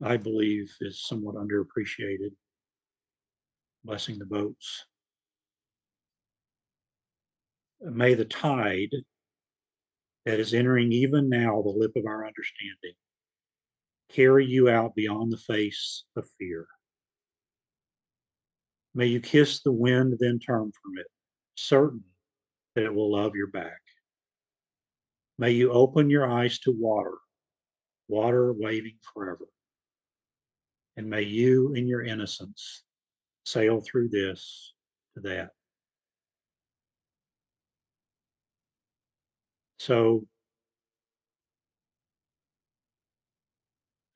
[0.00, 2.30] I believe is somewhat underappreciated.
[3.82, 4.86] Blessing the Boats.
[7.80, 8.90] May the tide
[10.24, 12.94] that is entering even now the lip of our understanding
[14.10, 16.66] carry you out beyond the face of fear.
[18.94, 21.06] May you kiss the wind, then turn from it,
[21.56, 22.04] certain
[22.74, 23.80] that it will love your back.
[25.36, 27.18] May you open your eyes to water,
[28.06, 29.46] water waving forever.
[30.96, 32.84] And may you, in your innocence,
[33.44, 34.74] sail through this
[35.14, 35.50] to that.
[39.84, 40.24] So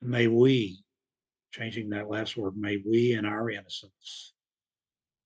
[0.01, 0.79] may we,
[1.53, 4.33] changing that last word, may we in our innocence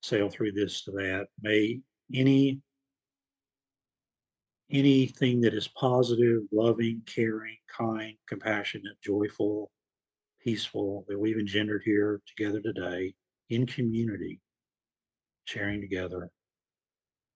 [0.02, 1.28] sail through this to that.
[1.41, 1.80] May
[2.14, 2.60] any
[4.70, 9.72] anything that is positive, loving, caring, kind, compassionate, joyful,
[10.44, 13.14] peaceful that we've engendered here together today
[13.49, 14.41] in community,
[15.45, 16.30] sharing together.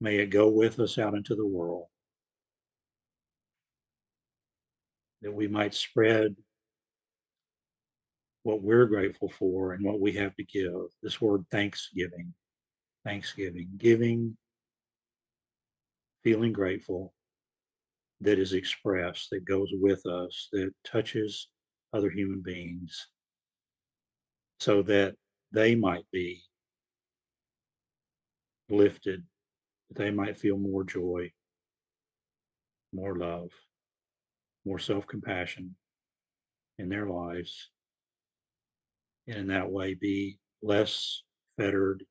[0.01, 1.85] May it go with us out into the world.
[5.27, 6.37] That we might spread
[8.43, 10.85] what we're grateful for and what we have to give.
[11.03, 12.33] This word thanksgiving,
[13.03, 14.37] thanksgiving, giving,
[16.23, 17.13] feeling grateful,
[18.21, 21.49] that is expressed, that goes with us, that touches
[21.91, 23.09] other human beings
[24.61, 25.13] so that
[25.51, 26.41] they might be
[28.69, 29.25] lifted,
[29.89, 31.29] that they might feel more joy,
[32.93, 33.51] more love,
[34.67, 35.75] more self compassion
[36.77, 37.69] in their lives,
[39.27, 41.23] and in that way be less
[41.57, 42.03] fettered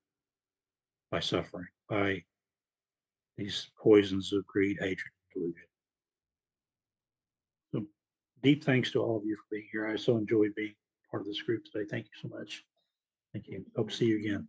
[1.10, 2.22] by suffering, by
[3.36, 5.68] these poisons of greed, hatred, and delusion
[7.72, 7.86] So,
[8.42, 9.86] deep thanks to all of you for being here.
[9.86, 10.74] I so enjoyed being
[11.10, 11.86] part of this group today.
[11.88, 12.64] Thank you so much.
[13.32, 13.64] Thank you.
[13.76, 14.48] Hope to see you again.